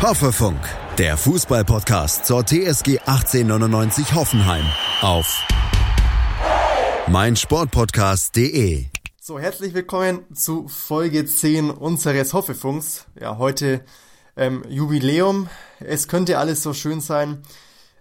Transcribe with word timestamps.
Hoffefunk, 0.00 0.60
der 0.96 1.16
Fußballpodcast 1.16 2.24
zur 2.24 2.46
TSG 2.46 3.00
1899 3.00 4.14
Hoffenheim 4.14 4.64
auf 5.00 5.44
meinsportpodcast.de. 7.08 8.86
So, 9.20 9.40
herzlich 9.40 9.74
willkommen 9.74 10.24
zu 10.32 10.68
Folge 10.68 11.26
10 11.26 11.72
unseres 11.72 12.32
Hoffefunks. 12.32 13.06
Ja, 13.20 13.38
heute 13.38 13.84
ähm, 14.36 14.62
Jubiläum. 14.68 15.48
Es 15.80 16.06
könnte 16.06 16.38
alles 16.38 16.62
so 16.62 16.74
schön 16.74 17.00
sein, 17.00 17.42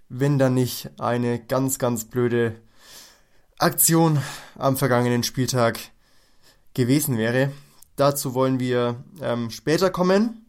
wenn 0.08 0.38
da 0.38 0.52
nicht 0.52 0.92
eine 1.00 1.40
ganz, 1.40 1.80
ganz 1.80 2.06
blöde 2.06 2.58
Aktion 3.58 4.22
am 4.56 4.78
vergangenen 4.78 5.24
Spieltag 5.24 5.80
gewesen 6.76 7.18
wäre. 7.18 7.52
Dazu 7.96 8.36
wollen 8.36 8.60
wir 8.60 9.04
ähm, 9.20 9.50
später 9.50 9.90
kommen. 9.90 10.47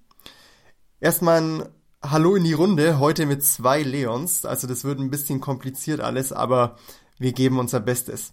Erstmal 1.01 1.41
ein 1.41 1.69
Hallo 2.03 2.35
in 2.35 2.43
die 2.43 2.55
Runde, 2.55 2.99
heute 2.99 3.25
mit 3.25 3.45
zwei 3.45 3.83
Leons. 3.83 4.45
Also 4.45 4.67
das 4.67 4.83
wird 4.83 4.99
ein 4.99 5.11
bisschen 5.11 5.41
kompliziert 5.41 6.01
alles, 6.01 6.33
aber 6.33 6.77
wir 7.19 7.33
geben 7.33 7.61
unser 7.61 7.79
Bestes. 7.79 8.33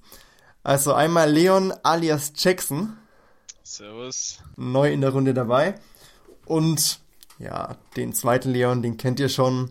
Also 0.64 0.94
einmal 0.94 1.32
Leon 1.32 1.74
alias 1.84 2.34
Jackson. 2.36 2.98
Servus. 3.62 4.40
Neu 4.56 4.92
in 4.92 5.02
der 5.02 5.12
Runde 5.12 5.36
dabei. 5.36 5.76
Und 6.48 7.02
ja, 7.38 7.78
den 7.98 8.14
zweiten 8.14 8.50
Leon, 8.50 8.82
den 8.82 8.98
kennt 8.98 9.20
ihr 9.20 9.30
schon. 9.30 9.70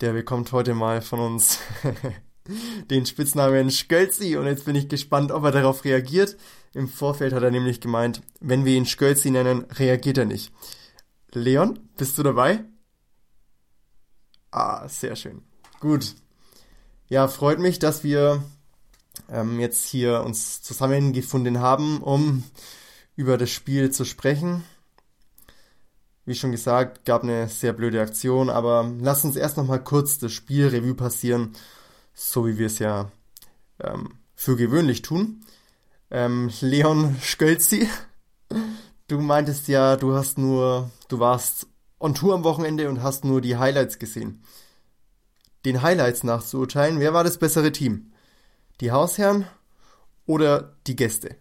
Der 0.00 0.12
bekommt 0.12 0.50
heute 0.50 0.74
mal 0.74 1.02
von 1.02 1.20
uns 1.20 1.60
den 2.90 3.06
Spitznamen 3.06 3.70
Skölzi. 3.70 4.36
Und 4.36 4.46
jetzt 4.46 4.64
bin 4.64 4.74
ich 4.74 4.88
gespannt, 4.88 5.30
ob 5.30 5.44
er 5.44 5.52
darauf 5.52 5.84
reagiert. 5.84 6.36
Im 6.72 6.88
Vorfeld 6.88 7.32
hat 7.32 7.44
er 7.44 7.52
nämlich 7.52 7.80
gemeint, 7.80 8.22
wenn 8.40 8.64
wir 8.64 8.74
ihn 8.74 8.86
Skölzi 8.86 9.30
nennen, 9.30 9.66
reagiert 9.70 10.18
er 10.18 10.24
nicht. 10.24 10.52
Leon, 11.34 11.78
bist 11.96 12.16
du 12.18 12.22
dabei? 12.22 12.64
Ah, 14.50 14.88
sehr 14.88 15.16
schön. 15.16 15.42
Gut. 15.80 16.14
Ja, 17.08 17.28
freut 17.28 17.58
mich, 17.58 17.78
dass 17.78 18.04
wir 18.04 18.42
ähm, 19.28 19.60
jetzt 19.60 19.86
hier 19.86 20.22
uns 20.24 20.62
zusammengefunden 20.62 21.60
haben, 21.60 22.02
um 22.02 22.44
über 23.16 23.36
das 23.36 23.50
Spiel 23.50 23.90
zu 23.90 24.04
sprechen. 24.04 24.64
Wie 26.24 26.34
schon 26.34 26.52
gesagt, 26.52 27.04
gab 27.04 27.22
eine 27.22 27.48
sehr 27.48 27.72
blöde 27.72 28.00
Aktion, 28.00 28.48
aber 28.48 28.90
lass 29.00 29.24
uns 29.24 29.36
erst 29.36 29.56
noch 29.56 29.66
mal 29.66 29.82
kurz 29.82 30.18
das 30.18 30.32
Spiel 30.32 30.68
Revue 30.68 30.94
passieren, 30.94 31.52
so 32.14 32.46
wie 32.46 32.56
wir 32.56 32.66
es 32.66 32.78
ja 32.78 33.10
ähm, 33.80 34.14
für 34.34 34.56
gewöhnlich 34.56 35.02
tun. 35.02 35.44
Ähm, 36.10 36.50
Leon 36.60 37.16
Skölzi, 37.20 37.88
du 39.08 39.20
meintest 39.20 39.68
ja, 39.68 39.96
du 39.96 40.14
hast 40.14 40.38
nur, 40.38 40.90
du 41.08 41.18
warst 41.18 41.66
on 41.98 42.14
Tour 42.14 42.34
am 42.34 42.44
Wochenende 42.44 42.88
und 42.88 43.02
hast 43.02 43.24
nur 43.24 43.40
die 43.40 43.56
Highlights 43.56 43.98
gesehen. 43.98 44.42
Den 45.64 45.82
Highlights 45.82 46.24
nachzuurteilen, 46.24 47.00
wer 47.00 47.14
war 47.14 47.24
das 47.24 47.38
bessere 47.38 47.72
Team? 47.72 48.12
Die 48.80 48.92
Hausherren 48.92 49.46
oder 50.26 50.74
die 50.86 50.96
Gäste? 50.96 51.36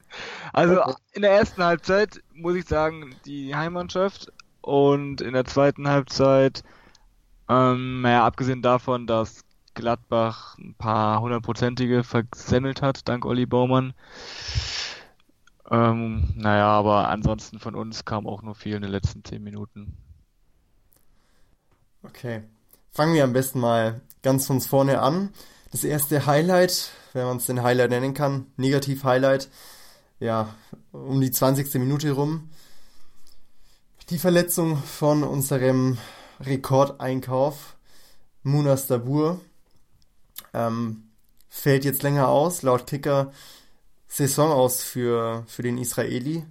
Also 0.53 0.79
in 1.13 1.21
der 1.21 1.31
ersten 1.31 1.63
Halbzeit 1.63 2.21
muss 2.33 2.55
ich 2.55 2.65
sagen, 2.65 3.15
die 3.25 3.55
Heimmannschaft 3.55 4.31
und 4.61 5.19
in 5.19 5.33
der 5.33 5.45
zweiten 5.45 5.87
Halbzeit, 5.87 6.63
ähm, 7.49 8.01
naja, 8.01 8.25
abgesehen 8.25 8.61
davon, 8.61 9.07
dass 9.07 9.43
Gladbach 9.73 10.57
ein 10.57 10.75
paar 10.75 11.19
hundertprozentige 11.19 12.03
versemmelt 12.03 12.81
hat, 12.81 13.07
dank 13.09 13.25
Olli 13.25 13.45
Baumann, 13.45 13.93
ähm, 15.73 16.31
naja, 16.35 16.67
aber 16.67 17.09
ansonsten 17.09 17.57
von 17.57 17.73
uns 17.73 18.05
kam 18.05 18.27
auch 18.27 18.43
nur 18.43 18.53
viel 18.53 18.75
in 18.75 18.83
den 18.83 18.91
letzten 18.91 19.23
zehn 19.23 19.43
Minuten. 19.43 19.97
Okay. 22.03 22.43
Fangen 22.91 23.15
wir 23.15 23.23
am 23.23 23.33
besten 23.33 23.59
mal 23.59 24.01
ganz 24.21 24.45
von 24.45 24.61
vorne 24.61 25.01
an. 25.01 25.29
Das 25.71 25.83
erste 25.83 26.27
Highlight, 26.27 26.91
wenn 27.13 27.25
man 27.25 27.37
es 27.37 27.47
den 27.47 27.63
Highlight 27.63 27.89
nennen 27.89 28.13
kann, 28.13 28.45
Negativ-Highlight, 28.57 29.49
ja, 30.19 30.53
um 30.91 31.19
die 31.19 31.31
20. 31.31 31.73
Minute 31.75 32.11
rum. 32.11 32.51
Die 34.11 34.19
Verletzung 34.19 34.77
von 34.77 35.23
unserem 35.23 35.97
Rekordeinkauf, 36.39 37.77
Munas 38.43 38.85
Dabur, 38.85 39.41
ähm, 40.53 41.09
fällt 41.49 41.83
jetzt 41.83 42.03
länger 42.03 42.27
aus, 42.27 42.61
laut 42.61 42.85
Kicker 42.85 43.31
Saison 44.13 44.51
aus 44.51 44.83
für, 44.83 45.43
für 45.47 45.63
den 45.63 45.79
Israeli. 45.79 46.45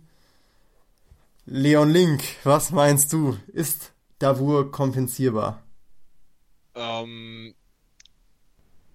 Leon 1.47 1.91
Link, 1.91 2.25
was 2.43 2.73
meinst 2.73 3.13
du? 3.13 3.39
Ist 3.53 3.93
Davur 4.19 4.73
kompensierbar? 4.73 5.63
Ähm, 6.75 7.55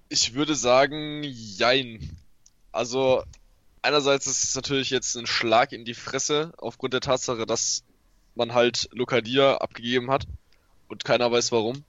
ich 0.10 0.34
würde 0.34 0.54
sagen, 0.54 1.24
jein. 1.24 2.18
Also, 2.74 3.24
einerseits 3.84 4.28
ist 4.28 4.44
es 4.44 4.56
natürlich 4.56 4.90
jetzt 4.90 5.16
ein 5.16 5.28
Schlag 5.28 5.72
in 5.72 5.86
die 5.86 5.94
Fresse, 5.94 6.52
aufgrund 6.58 6.94
der 6.94 7.00
Tatsache, 7.00 7.46
dass 7.46 7.86
man 8.36 8.54
halt 8.54 8.90
Lokadia 8.92 9.60
abgegeben 9.60 10.12
hat 10.12 10.28
und 10.90 11.06
keiner 11.06 11.32
weiß 11.32 11.54
warum. 11.54 11.86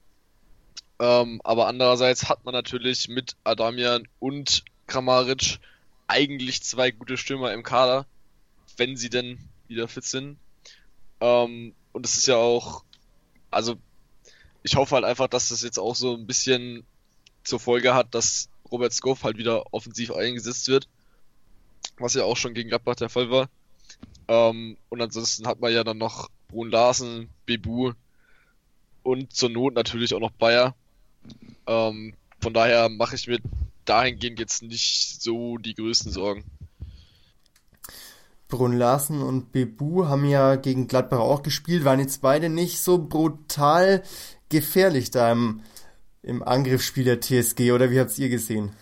Ähm, 1.00 1.40
aber 1.42 1.66
andererseits 1.66 2.28
hat 2.28 2.44
man 2.44 2.54
natürlich 2.54 3.08
mit 3.08 3.34
Adamian 3.42 4.06
und 4.20 4.62
Kramaric 4.86 5.58
eigentlich 6.08 6.62
zwei 6.62 6.90
gute 6.90 7.16
Stürmer 7.16 7.52
im 7.52 7.62
Kader, 7.62 8.06
wenn 8.76 8.96
sie 8.96 9.10
denn 9.10 9.38
wieder 9.68 9.86
fit 9.86 10.04
sind. 10.04 10.38
Ähm, 11.20 11.74
und 11.92 12.06
es 12.06 12.16
ist 12.16 12.26
ja 12.26 12.36
auch, 12.36 12.84
also 13.50 13.76
ich 14.62 14.76
hoffe 14.76 14.96
halt 14.96 15.04
einfach, 15.04 15.28
dass 15.28 15.50
das 15.50 15.62
jetzt 15.62 15.78
auch 15.78 15.94
so 15.94 16.14
ein 16.14 16.26
bisschen 16.26 16.84
zur 17.44 17.60
Folge 17.60 17.94
hat, 17.94 18.14
dass 18.14 18.48
Robert 18.70 18.92
Skoff 18.92 19.24
halt 19.24 19.38
wieder 19.38 19.72
offensiv 19.72 20.12
eingesetzt 20.12 20.68
wird, 20.68 20.88
was 21.98 22.14
ja 22.14 22.24
auch 22.24 22.36
schon 22.36 22.54
gegen 22.54 22.68
Gladbach 22.68 22.96
der 22.96 23.08
Fall 23.08 23.30
war. 23.30 23.48
Ähm, 24.28 24.76
und 24.88 25.00
ansonsten 25.00 25.46
hat 25.46 25.60
man 25.60 25.72
ja 25.72 25.84
dann 25.84 25.98
noch 25.98 26.28
Brun 26.48 26.70
Larsen, 26.70 27.30
Bebu 27.46 27.92
und 29.02 29.32
zur 29.32 29.50
Not 29.50 29.74
natürlich 29.74 30.14
auch 30.14 30.20
noch 30.20 30.32
Bayer. 30.32 30.74
Ähm, 31.66 32.14
von 32.40 32.54
daher 32.54 32.88
mache 32.88 33.16
ich 33.16 33.26
mir 33.26 33.38
dahingehend 33.88 34.38
jetzt 34.38 34.62
nicht 34.62 35.22
so 35.22 35.58
die 35.58 35.74
größten 35.74 36.12
Sorgen. 36.12 36.44
Brun 38.48 38.76
Larsen 38.76 39.20
und 39.20 39.52
Bebu 39.52 40.06
haben 40.06 40.24
ja 40.24 40.56
gegen 40.56 40.88
Gladbach 40.88 41.18
auch 41.18 41.42
gespielt, 41.42 41.84
waren 41.84 42.00
jetzt 42.00 42.22
beide 42.22 42.48
nicht 42.48 42.80
so 42.80 42.98
brutal 42.98 44.02
gefährlich 44.48 45.10
da 45.10 45.30
im, 45.30 45.62
im 46.22 46.42
Angriffsspiel 46.42 47.04
der 47.04 47.20
TSG, 47.20 47.72
oder 47.72 47.90
wie 47.90 48.00
habt 48.00 48.18
ihr 48.18 48.30
gesehen? 48.30 48.72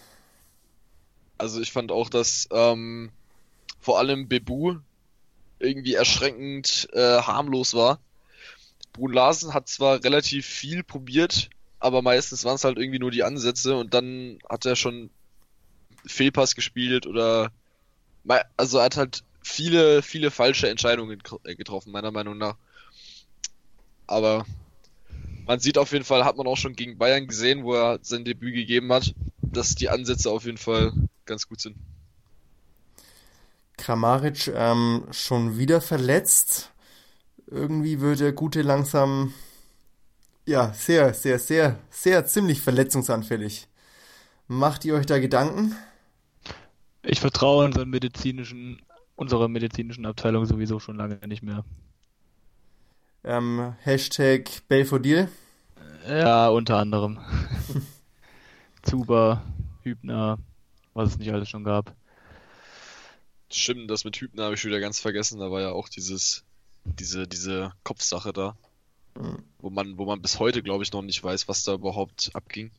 Also 1.36 1.60
ich 1.60 1.72
fand 1.72 1.90
auch, 1.90 2.08
dass 2.08 2.48
ähm, 2.52 3.10
vor 3.80 3.98
allem 3.98 4.28
Bebu 4.28 4.76
irgendwie 5.58 5.94
erschreckend 5.94 6.88
äh, 6.92 7.20
harmlos 7.22 7.74
war. 7.74 7.98
Brun 8.92 9.12
Larsen 9.12 9.52
hat 9.52 9.68
zwar 9.68 10.02
relativ 10.04 10.46
viel 10.46 10.82
probiert, 10.84 11.50
aber 11.78 12.02
meistens 12.02 12.44
waren 12.44 12.56
es 12.56 12.64
halt 12.64 12.78
irgendwie 12.78 12.98
nur 12.98 13.10
die 13.10 13.24
Ansätze 13.24 13.76
und 13.76 13.94
dann 13.94 14.38
hat 14.48 14.66
er 14.66 14.76
schon 14.76 15.10
Fehlpass 16.06 16.54
gespielt 16.54 17.06
oder 17.06 17.50
also 18.56 18.78
er 18.78 18.84
hat 18.84 18.96
halt 18.96 19.24
viele, 19.42 20.02
viele 20.02 20.30
falsche 20.30 20.68
Entscheidungen 20.68 21.22
äh, 21.44 21.54
getroffen, 21.54 21.92
meiner 21.92 22.10
Meinung 22.10 22.36
nach. 22.38 22.56
Aber 24.06 24.44
man 25.46 25.60
sieht 25.60 25.78
auf 25.78 25.92
jeden 25.92 26.04
Fall, 26.04 26.24
hat 26.24 26.36
man 26.36 26.46
auch 26.46 26.56
schon 26.56 26.74
gegen 26.74 26.98
Bayern 26.98 27.26
gesehen, 27.26 27.64
wo 27.64 27.74
er 27.74 27.98
sein 28.02 28.24
Debüt 28.24 28.54
gegeben 28.54 28.92
hat, 28.92 29.14
dass 29.40 29.74
die 29.74 29.88
Ansätze 29.88 30.30
auf 30.30 30.44
jeden 30.44 30.58
Fall 30.58 30.92
ganz 31.24 31.48
gut 31.48 31.60
sind. 31.60 31.76
Kramaric 33.76 34.48
ähm, 34.48 35.06
schon 35.12 35.58
wieder 35.58 35.80
verletzt. 35.80 36.72
Irgendwie 37.46 38.00
wird 38.00 38.20
der 38.20 38.32
Gute 38.32 38.62
langsam 38.62 39.32
ja, 40.46 40.72
sehr, 40.72 41.12
sehr, 41.12 41.38
sehr, 41.38 41.78
sehr 41.90 42.24
ziemlich 42.24 42.60
verletzungsanfällig. 42.60 43.66
Macht 44.46 44.84
ihr 44.84 44.94
euch 44.94 45.06
da 45.06 45.18
Gedanken? 45.18 45.74
Ich 47.02 47.20
vertraue 47.20 47.64
unseren 47.64 47.90
medizinischen, 47.90 48.80
unserer 49.16 49.48
medizinischen 49.48 50.06
Abteilung 50.06 50.46
sowieso 50.46 50.78
schon 50.78 50.96
lange 50.96 51.18
nicht 51.26 51.42
mehr. 51.42 51.64
Ähm, 53.24 53.74
Hashtag 53.82 54.48
Belfodil? 54.68 55.28
Ja, 56.08 56.48
unter 56.48 56.78
anderem. 56.78 57.18
Zuber, 58.82 59.42
Hübner, 59.82 60.38
was 60.94 61.10
es 61.10 61.18
nicht 61.18 61.32
alles 61.32 61.48
schon 61.48 61.64
gab. 61.64 61.92
Stimmt, 63.50 63.90
das 63.90 64.04
mit 64.04 64.16
Hübner 64.16 64.44
habe 64.44 64.54
ich 64.54 64.64
wieder 64.64 64.78
ganz 64.78 65.00
vergessen. 65.00 65.40
Da 65.40 65.50
war 65.50 65.60
ja 65.60 65.72
auch 65.72 65.88
dieses, 65.88 66.44
diese, 66.84 67.26
diese 67.26 67.72
Kopfsache 67.82 68.32
da. 68.32 68.56
Wo 69.58 69.70
man, 69.70 69.98
wo 69.98 70.04
man 70.04 70.20
bis 70.20 70.38
heute, 70.38 70.62
glaube 70.62 70.84
ich, 70.84 70.92
noch 70.92 71.02
nicht 71.02 71.22
weiß, 71.22 71.48
was 71.48 71.64
da 71.64 71.74
überhaupt 71.74 72.30
abging. 72.34 72.70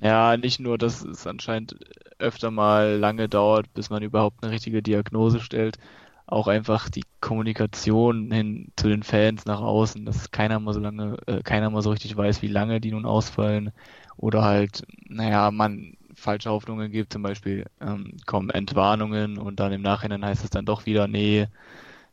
Ja, 0.00 0.36
nicht 0.36 0.58
nur, 0.58 0.78
dass 0.78 1.04
es 1.04 1.26
anscheinend 1.26 1.76
öfter 2.18 2.50
mal 2.50 2.96
lange 2.96 3.28
dauert, 3.28 3.72
bis 3.72 3.88
man 3.88 4.02
überhaupt 4.02 4.42
eine 4.42 4.52
richtige 4.52 4.82
Diagnose 4.82 5.40
stellt, 5.40 5.78
auch 6.26 6.48
einfach 6.48 6.88
die 6.88 7.04
Kommunikation 7.20 8.32
hin 8.32 8.72
zu 8.76 8.88
den 8.88 9.04
Fans 9.04 9.44
nach 9.44 9.60
außen, 9.60 10.04
dass 10.04 10.30
keiner 10.32 10.58
mal 10.58 10.74
so 10.74 10.80
lange, 10.80 11.18
äh, 11.26 11.42
keiner 11.42 11.70
mal 11.70 11.82
so 11.82 11.90
richtig 11.90 12.16
weiß, 12.16 12.42
wie 12.42 12.48
lange 12.48 12.80
die 12.80 12.90
nun 12.90 13.06
ausfallen. 13.06 13.70
Oder 14.16 14.42
halt, 14.42 14.82
naja, 15.08 15.50
man 15.50 15.96
falsche 16.14 16.50
Hoffnungen 16.50 16.90
gibt, 16.90 17.12
zum 17.12 17.22
Beispiel 17.22 17.66
ähm, 17.80 18.16
kommen 18.26 18.50
Entwarnungen 18.50 19.38
und 19.38 19.60
dann 19.60 19.72
im 19.72 19.82
Nachhinein 19.82 20.24
heißt 20.24 20.44
es 20.44 20.50
dann 20.50 20.66
doch 20.66 20.86
wieder, 20.86 21.06
nee, 21.06 21.48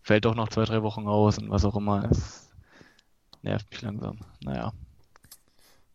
fällt 0.01 0.25
doch 0.25 0.35
noch 0.35 0.49
zwei, 0.49 0.65
drei 0.65 0.83
Wochen 0.83 1.07
aus 1.07 1.37
und 1.37 1.49
was 1.49 1.65
auch 1.65 1.75
immer. 1.75 2.07
Es 2.09 2.48
nervt 3.41 3.69
mich 3.71 3.81
langsam. 3.81 4.17
Naja. 4.43 4.73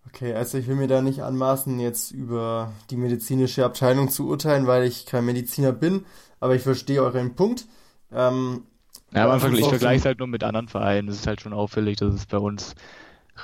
Okay, 0.07 0.35
also 0.35 0.59
ich 0.59 0.67
will 0.67 0.77
mir 0.77 0.87
da 0.87 1.03
nicht 1.03 1.23
anmaßen, 1.23 1.81
jetzt 1.81 2.11
über 2.11 2.73
die 2.91 2.97
medizinische 2.97 3.65
Abteilung 3.65 4.11
zu 4.11 4.29
urteilen, 4.29 4.67
weil 4.67 4.85
ich 4.85 5.07
kein 5.07 5.25
Mediziner 5.25 5.73
bin, 5.73 6.05
aber 6.41 6.55
ich 6.55 6.63
verstehe 6.63 7.03
euren 7.03 7.35
Punkt. 7.35 7.67
Ähm, 8.13 8.67
ja, 9.13 9.25
aber 9.25 9.37
ich 9.37 9.67
vergleiche 9.67 10.01
es 10.01 10.05
halt 10.05 10.19
nur 10.19 10.29
mit 10.29 10.45
anderen 10.45 10.69
Vereinen. 10.69 11.09
Es 11.09 11.17
ist 11.17 11.27
halt 11.27 11.41
schon 11.41 11.53
auffällig, 11.53 11.97
dass 11.97 12.15
es 12.15 12.27
bei 12.27 12.39
uns 12.39 12.75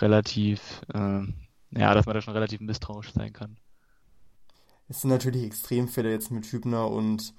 relativ, 0.01 0.83
äh, 0.93 1.23
ja, 1.71 1.95
dass 1.95 2.07
man 2.07 2.15
da 2.15 2.21
schon 2.21 2.35
relativ 2.35 2.61
misstrauisch 2.61 3.13
sein 3.13 3.33
kann. 3.33 3.57
Es 4.89 5.01
sind 5.01 5.11
natürlich 5.11 5.45
Extremfälle 5.45 6.11
jetzt 6.11 6.31
mit 6.31 6.47
Hübner 6.47 6.91
und 6.91 7.35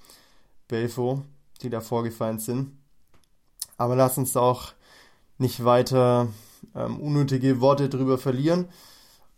Belfo, 0.67 1.25
die 1.61 1.69
da 1.69 1.81
vorgefallen 1.81 2.39
sind. 2.39 2.71
Aber 3.77 3.95
lass 3.95 4.17
uns 4.17 4.37
auch 4.37 4.73
nicht 5.37 5.65
weiter 5.65 6.29
ähm, 6.75 6.99
unnötige 6.99 7.61
Worte 7.61 7.89
drüber 7.89 8.17
verlieren 8.17 8.67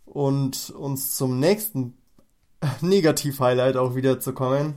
und 0.04 0.70
uns 0.70 1.16
zum 1.16 1.38
nächsten 1.38 1.96
Negativ-Highlight 2.80 3.76
auch 3.76 3.94
wieder 3.94 4.20
zu 4.20 4.32
kommen, 4.32 4.74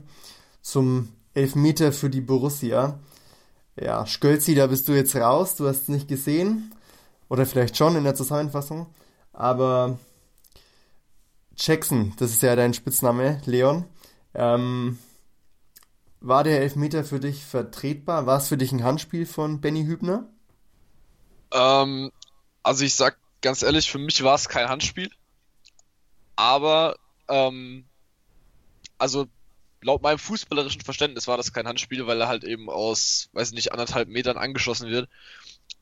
zum 0.62 1.10
Elfmeter 1.34 1.92
für 1.92 2.10
die 2.10 2.22
Borussia. 2.22 3.00
Ja, 3.80 4.06
Skölzi, 4.06 4.56
da 4.56 4.68
bist 4.68 4.88
du 4.88 4.94
jetzt 4.94 5.16
raus, 5.16 5.56
du 5.56 5.68
hast 5.68 5.84
es 5.84 5.88
nicht 5.88 6.08
gesehen. 6.08 6.74
Oder 7.30 7.46
vielleicht 7.46 7.78
schon 7.78 7.96
in 7.96 8.04
der 8.04 8.16
Zusammenfassung. 8.16 8.88
Aber 9.34 10.00
Jackson, 11.58 12.14
das 12.18 12.32
ist 12.32 12.42
ja 12.42 12.56
dein 12.56 12.74
Spitzname, 12.74 13.42
Leon. 13.46 13.86
Ähm, 14.34 14.98
war 16.22 16.44
der 16.44 16.62
Elfmeter 16.62 17.04
für 17.04 17.20
dich 17.20 17.44
vertretbar? 17.46 18.26
War 18.26 18.38
es 18.38 18.48
für 18.48 18.58
dich 18.58 18.72
ein 18.72 18.84
Handspiel 18.84 19.26
von 19.26 19.62
Benny 19.62 19.86
Hübner? 19.86 20.28
Ähm, 21.52 22.12
also 22.68 22.84
ich 22.84 22.96
sag 22.96 23.18
ganz 23.42 23.64
ehrlich, 23.64 23.90
für 23.90 23.98
mich 23.98 24.22
war 24.24 24.36
es 24.36 24.50
kein 24.50 24.68
Handspiel. 24.68 25.10
Aber, 26.36 26.98
ähm, 27.30 27.86
also 28.98 29.28
laut 29.81 30.02
meinem 30.02 30.19
fußballerischen 30.19 30.81
Verständnis 30.81 31.28
war 31.28 31.38
das 31.38 31.54
kein 31.54 31.68
Handspiel, 31.68 32.06
weil 32.08 32.19
er 32.19 32.28
halt 32.28 32.44
eben 32.44 32.69
aus, 32.69 33.30
weiß 33.31 33.54
nicht, 33.54 33.72
anderthalb 33.72 34.10
Metern 34.10 34.38
angeschossen 34.38 34.90
wird. 34.90 35.08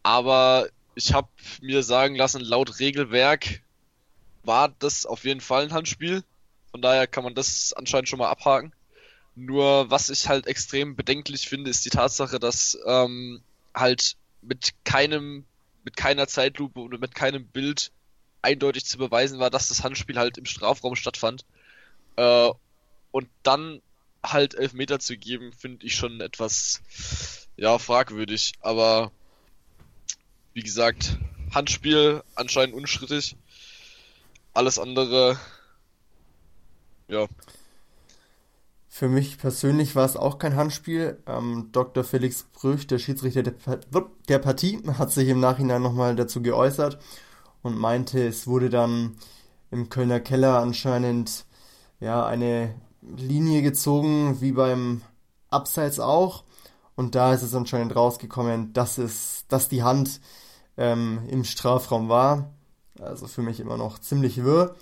Aber 0.03 0.69
ich 0.93 1.11
habe 1.11 1.27
mir 1.59 1.81
sagen 1.81 2.15
lassen, 2.15 2.41
laut 2.41 2.79
Regelwerk 2.79 3.63
war 4.43 4.69
das 4.69 5.07
auf 5.07 5.23
jeden 5.23 5.41
Fall 5.41 5.63
ein 5.63 5.73
Handspiel. 5.73 6.23
Von 6.69 6.83
daher 6.83 7.07
kann 7.07 7.23
man 7.23 7.33
das 7.33 7.73
anscheinend 7.73 8.09
schon 8.09 8.19
mal 8.19 8.29
abhaken. 8.29 8.73
Nur 9.33 9.89
was 9.89 10.09
ich 10.09 10.29
halt 10.29 10.45
extrem 10.45 10.95
bedenklich 10.95 11.49
finde, 11.49 11.71
ist 11.71 11.83
die 11.83 11.89
Tatsache, 11.89 12.39
dass 12.39 12.77
ähm, 12.85 13.41
halt 13.73 14.17
mit 14.41 14.73
keinem, 14.83 15.45
mit 15.85 15.95
keiner 15.95 16.27
Zeitlupe 16.27 16.81
oder 16.81 16.97
mit 16.97 17.15
keinem 17.15 17.47
Bild 17.47 17.91
eindeutig 18.41 18.85
zu 18.85 18.97
beweisen 18.97 19.39
war, 19.39 19.49
dass 19.49 19.69
das 19.69 19.83
Handspiel 19.83 20.17
halt 20.17 20.37
im 20.37 20.45
Strafraum 20.45 20.95
stattfand. 20.95 21.45
Äh, 22.17 22.49
und 23.11 23.29
dann 23.43 23.81
halt 24.23 24.55
Elfmeter 24.55 24.99
zu 24.99 25.15
geben, 25.15 25.53
finde 25.53 25.85
ich 25.85 25.95
schon 25.95 26.19
etwas 26.19 26.81
ja 27.55 27.77
fragwürdig. 27.77 28.53
Aber 28.59 29.11
wie 30.53 30.63
gesagt, 30.63 31.17
Handspiel 31.53 32.23
anscheinend 32.35 32.75
unschrittig. 32.75 33.37
Alles 34.53 34.79
andere, 34.79 35.39
ja. 37.07 37.27
Für 38.97 39.09
mich 39.09 39.37
persönlich 39.37 39.93
war 39.97 40.05
es 40.05 40.15
auch 40.15 40.37
kein 40.37 40.55
Handspiel. 40.55 41.21
Ähm, 41.27 41.67
Dr. 41.73 42.05
Felix 42.05 42.43
Brüch, 42.53 42.87
der 42.87 42.97
Schiedsrichter 42.97 43.43
der, 43.43 43.53
der 44.29 44.39
Partie, 44.39 44.81
hat 44.97 45.11
sich 45.11 45.27
im 45.27 45.41
Nachhinein 45.41 45.81
nochmal 45.81 46.15
dazu 46.15 46.41
geäußert 46.41 46.97
und 47.61 47.77
meinte, 47.77 48.25
es 48.25 48.47
wurde 48.47 48.69
dann 48.69 49.17
im 49.69 49.89
Kölner 49.89 50.21
Keller 50.21 50.59
anscheinend 50.59 51.43
ja 51.99 52.25
eine 52.25 52.73
Linie 53.01 53.63
gezogen, 53.63 54.39
wie 54.39 54.53
beim 54.53 55.01
Abseits 55.49 55.99
auch. 55.99 56.45
Und 56.95 57.15
da 57.15 57.33
ist 57.33 57.41
es 57.41 57.53
anscheinend 57.53 57.97
rausgekommen, 57.97 58.71
dass 58.71 58.97
es, 58.97 59.43
dass 59.49 59.67
die 59.67 59.83
Hand 59.83 60.21
ähm, 60.77 61.19
im 61.27 61.43
Strafraum 61.43 62.07
war. 62.07 62.53
Also 63.01 63.27
für 63.27 63.41
mich 63.41 63.59
immer 63.59 63.75
noch 63.75 63.99
ziemlich 63.99 64.45
wirr. 64.45 64.73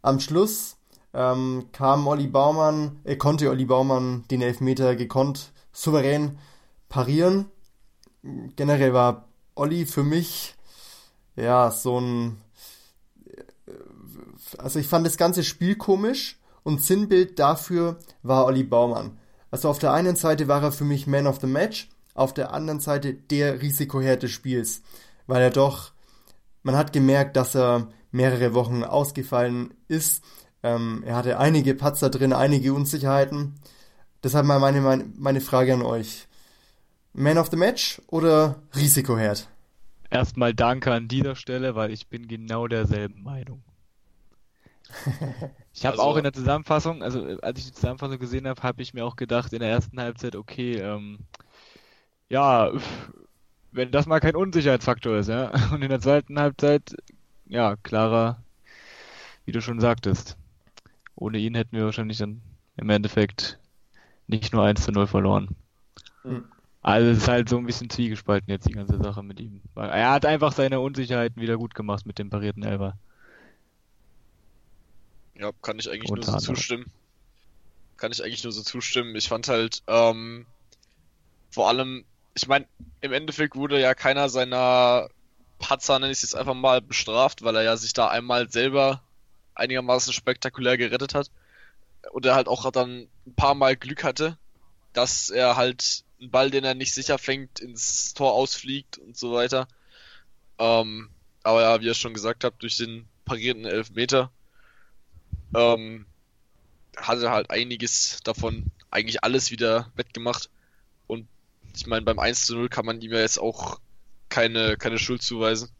Am 0.00 0.20
Schluss 0.20 0.77
ähm, 1.18 1.66
kam 1.72 2.06
Olli 2.06 2.28
Baumann, 2.28 3.00
äh, 3.02 3.16
konnte 3.16 3.50
Olli 3.50 3.64
Baumann 3.64 4.24
den 4.30 4.40
Elfmeter 4.40 4.94
gekonnt 4.94 5.52
souverän 5.72 6.38
parieren. 6.88 7.46
Generell 8.54 8.94
war 8.94 9.24
Olli 9.56 9.84
für 9.84 10.04
mich 10.04 10.54
ja 11.34 11.72
so 11.72 12.00
ein 12.00 12.40
äh, 13.26 13.42
also 14.58 14.78
ich 14.78 14.86
fand 14.86 15.04
das 15.04 15.16
ganze 15.16 15.42
Spiel 15.42 15.74
komisch 15.74 16.38
und 16.62 16.82
Sinnbild 16.82 17.40
dafür 17.40 17.98
war 18.22 18.46
Olli 18.46 18.62
Baumann. 18.62 19.18
Also 19.50 19.68
auf 19.70 19.80
der 19.80 19.92
einen 19.92 20.14
Seite 20.14 20.46
war 20.46 20.62
er 20.62 20.72
für 20.72 20.84
mich 20.84 21.08
Man 21.08 21.26
of 21.26 21.40
the 21.40 21.48
Match, 21.48 21.88
auf 22.14 22.32
der 22.32 22.52
anderen 22.52 22.80
Seite 22.80 23.12
der 23.12 23.60
Risikoherd 23.60 24.22
des 24.22 24.30
Spiels, 24.30 24.82
weil 25.26 25.42
er 25.42 25.50
doch 25.50 25.90
man 26.62 26.76
hat 26.76 26.92
gemerkt, 26.92 27.36
dass 27.36 27.56
er 27.56 27.88
mehrere 28.12 28.54
Wochen 28.54 28.84
ausgefallen 28.84 29.74
ist. 29.88 30.22
Ähm, 30.62 31.02
er 31.06 31.16
hatte 31.16 31.38
einige 31.38 31.74
Patzer 31.74 32.10
drin, 32.10 32.32
einige 32.32 32.74
Unsicherheiten. 32.74 33.54
Deshalb 34.22 34.46
mal 34.46 34.58
meine, 34.58 34.80
meine, 34.80 35.04
meine 35.16 35.40
Frage 35.40 35.74
an 35.74 35.82
euch. 35.82 36.26
Man 37.12 37.38
of 37.38 37.48
the 37.50 37.56
Match 37.56 38.00
oder 38.08 38.56
Risikoherd? 38.74 39.48
Erstmal 40.10 40.54
danke 40.54 40.92
an 40.92 41.08
dieser 41.08 41.36
Stelle, 41.36 41.74
weil 41.74 41.90
ich 41.90 42.08
bin 42.08 42.28
genau 42.28 42.66
derselben 42.66 43.22
Meinung. 43.22 43.62
Ich 45.74 45.86
habe 45.86 45.98
also, 45.98 46.02
auch 46.02 46.16
in 46.16 46.24
der 46.24 46.32
Zusammenfassung, 46.32 47.04
also 47.04 47.22
als 47.40 47.60
ich 47.60 47.66
die 47.66 47.72
Zusammenfassung 47.72 48.18
gesehen 48.18 48.48
habe, 48.48 48.60
habe 48.64 48.82
ich 48.82 48.94
mir 48.94 49.04
auch 49.04 49.14
gedacht 49.14 49.52
in 49.52 49.60
der 49.60 49.68
ersten 49.68 50.00
Halbzeit, 50.00 50.34
okay, 50.34 50.78
ähm, 50.78 51.20
ja, 52.28 52.72
wenn 53.70 53.92
das 53.92 54.06
mal 54.06 54.20
kein 54.20 54.34
Unsicherheitsfaktor 54.34 55.18
ist, 55.18 55.28
ja. 55.28 55.52
Und 55.72 55.82
in 55.82 55.90
der 55.90 56.00
zweiten 56.00 56.38
Halbzeit, 56.40 56.96
ja, 57.46 57.76
klarer, 57.76 58.42
wie 59.44 59.52
du 59.52 59.60
schon 59.60 59.80
sagtest. 59.80 60.37
Ohne 61.18 61.38
ihn 61.38 61.54
hätten 61.54 61.76
wir 61.76 61.84
wahrscheinlich 61.84 62.18
dann 62.18 62.42
im 62.76 62.90
Endeffekt 62.90 63.58
nicht 64.26 64.52
nur 64.52 64.64
1 64.64 64.84
zu 64.84 64.92
0 64.92 65.06
verloren. 65.06 65.48
Mhm. 66.24 66.44
Also 66.80 67.10
es 67.10 67.18
ist 67.18 67.28
halt 67.28 67.48
so 67.48 67.58
ein 67.58 67.66
bisschen 67.66 67.90
zwiegespalten 67.90 68.50
jetzt 68.50 68.68
die 68.68 68.72
ganze 68.72 68.98
Sache 68.98 69.22
mit 69.22 69.40
ihm. 69.40 69.60
Er 69.74 70.10
hat 70.10 70.24
einfach 70.24 70.52
seine 70.52 70.80
Unsicherheiten 70.80 71.42
wieder 71.42 71.56
gut 71.56 71.74
gemacht 71.74 72.06
mit 72.06 72.18
dem 72.18 72.30
parierten 72.30 72.62
Elber. 72.62 72.98
Ja, 75.34 75.50
kann 75.60 75.78
ich 75.78 75.90
eigentlich 75.90 76.10
Unter 76.10 76.30
nur 76.30 76.40
so 76.40 76.54
zustimmen. 76.54 76.86
Kann 77.96 78.12
ich 78.12 78.22
eigentlich 78.22 78.44
nur 78.44 78.52
so 78.52 78.62
zustimmen. 78.62 79.16
Ich 79.16 79.28
fand 79.28 79.48
halt 79.48 79.82
ähm, 79.88 80.46
vor 81.50 81.68
allem 81.68 82.04
ich 82.34 82.46
meine, 82.46 82.66
im 83.00 83.12
Endeffekt 83.12 83.56
wurde 83.56 83.80
ja 83.80 83.94
keiner 83.94 84.28
seiner 84.28 85.08
Patzer, 85.58 85.98
nenne 85.98 86.12
ich 86.12 86.18
es 86.18 86.22
jetzt 86.22 86.36
einfach 86.36 86.54
mal, 86.54 86.80
bestraft, 86.80 87.42
weil 87.42 87.56
er 87.56 87.62
ja 87.62 87.76
sich 87.76 87.92
da 87.92 88.08
einmal 88.08 88.48
selber 88.48 89.02
einigermaßen 89.58 90.12
spektakulär 90.12 90.76
gerettet 90.76 91.14
hat. 91.14 91.30
Und 92.12 92.24
er 92.26 92.34
halt 92.34 92.48
auch 92.48 92.70
dann 92.70 93.08
ein 93.26 93.34
paar 93.34 93.54
Mal 93.54 93.76
Glück 93.76 94.04
hatte, 94.04 94.38
dass 94.92 95.30
er 95.30 95.56
halt 95.56 96.04
einen 96.20 96.30
Ball, 96.30 96.50
den 96.50 96.64
er 96.64 96.74
nicht 96.74 96.94
sicher 96.94 97.18
fängt, 97.18 97.60
ins 97.60 98.14
Tor 98.14 98.32
ausfliegt 98.32 98.98
und 98.98 99.16
so 99.16 99.32
weiter. 99.32 99.68
Ähm, 100.58 101.10
aber 101.42 101.62
ja, 101.62 101.80
wie 101.80 101.86
ihr 101.86 101.94
schon 101.94 102.14
gesagt 102.14 102.44
habt, 102.44 102.62
durch 102.62 102.76
den 102.76 103.06
parierten 103.24 103.64
Elfmeter 103.64 104.30
ähm, 105.54 106.06
hat 106.96 107.20
er 107.20 107.30
halt 107.30 107.50
einiges 107.50 108.20
davon, 108.24 108.66
eigentlich 108.90 109.22
alles 109.22 109.50
wieder 109.50 109.90
wettgemacht 109.94 110.50
ich 111.78 111.86
meine, 111.86 112.02
beim 112.02 112.18
1 112.18 112.46
zu 112.46 112.56
0 112.56 112.68
kann 112.68 112.84
man 112.84 113.00
ihm 113.00 113.12
ja 113.12 113.20
jetzt 113.20 113.38
auch 113.38 113.80
keine, 114.28 114.76
keine 114.76 114.98
Schuld 114.98 115.22
zuweisen, 115.22 115.70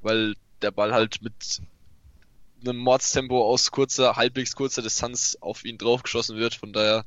weil 0.00 0.34
der 0.62 0.70
Ball 0.70 0.92
halt 0.92 1.22
mit 1.22 1.60
einem 2.62 2.78
Mordstempo 2.78 3.44
aus 3.44 3.70
kurzer, 3.70 4.16
halbwegs 4.16 4.54
kurzer 4.54 4.82
Distanz 4.82 5.36
auf 5.40 5.64
ihn 5.64 5.78
draufgeschossen 5.78 6.36
wird. 6.36 6.54
Von 6.54 6.72
daher 6.72 7.04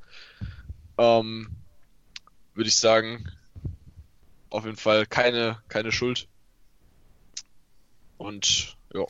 ähm, 0.98 1.50
würde 2.54 2.70
ich 2.70 2.78
sagen, 2.78 3.30
auf 4.50 4.66
jeden 4.66 4.78
Fall 4.78 5.06
keine, 5.06 5.60
keine 5.68 5.92
Schuld. 5.92 6.28
Und 8.18 8.78
ja. 8.94 9.06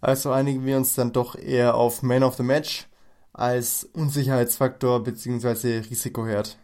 Also 0.00 0.30
einigen 0.30 0.64
wir 0.64 0.76
uns 0.76 0.94
dann 0.94 1.12
doch 1.12 1.34
eher 1.34 1.74
auf 1.74 2.02
Man 2.02 2.22
of 2.22 2.36
the 2.36 2.42
Match 2.42 2.86
als 3.32 3.84
Unsicherheitsfaktor 3.84 5.02
bzw. 5.02 5.78
Risikoherd. 5.78 6.56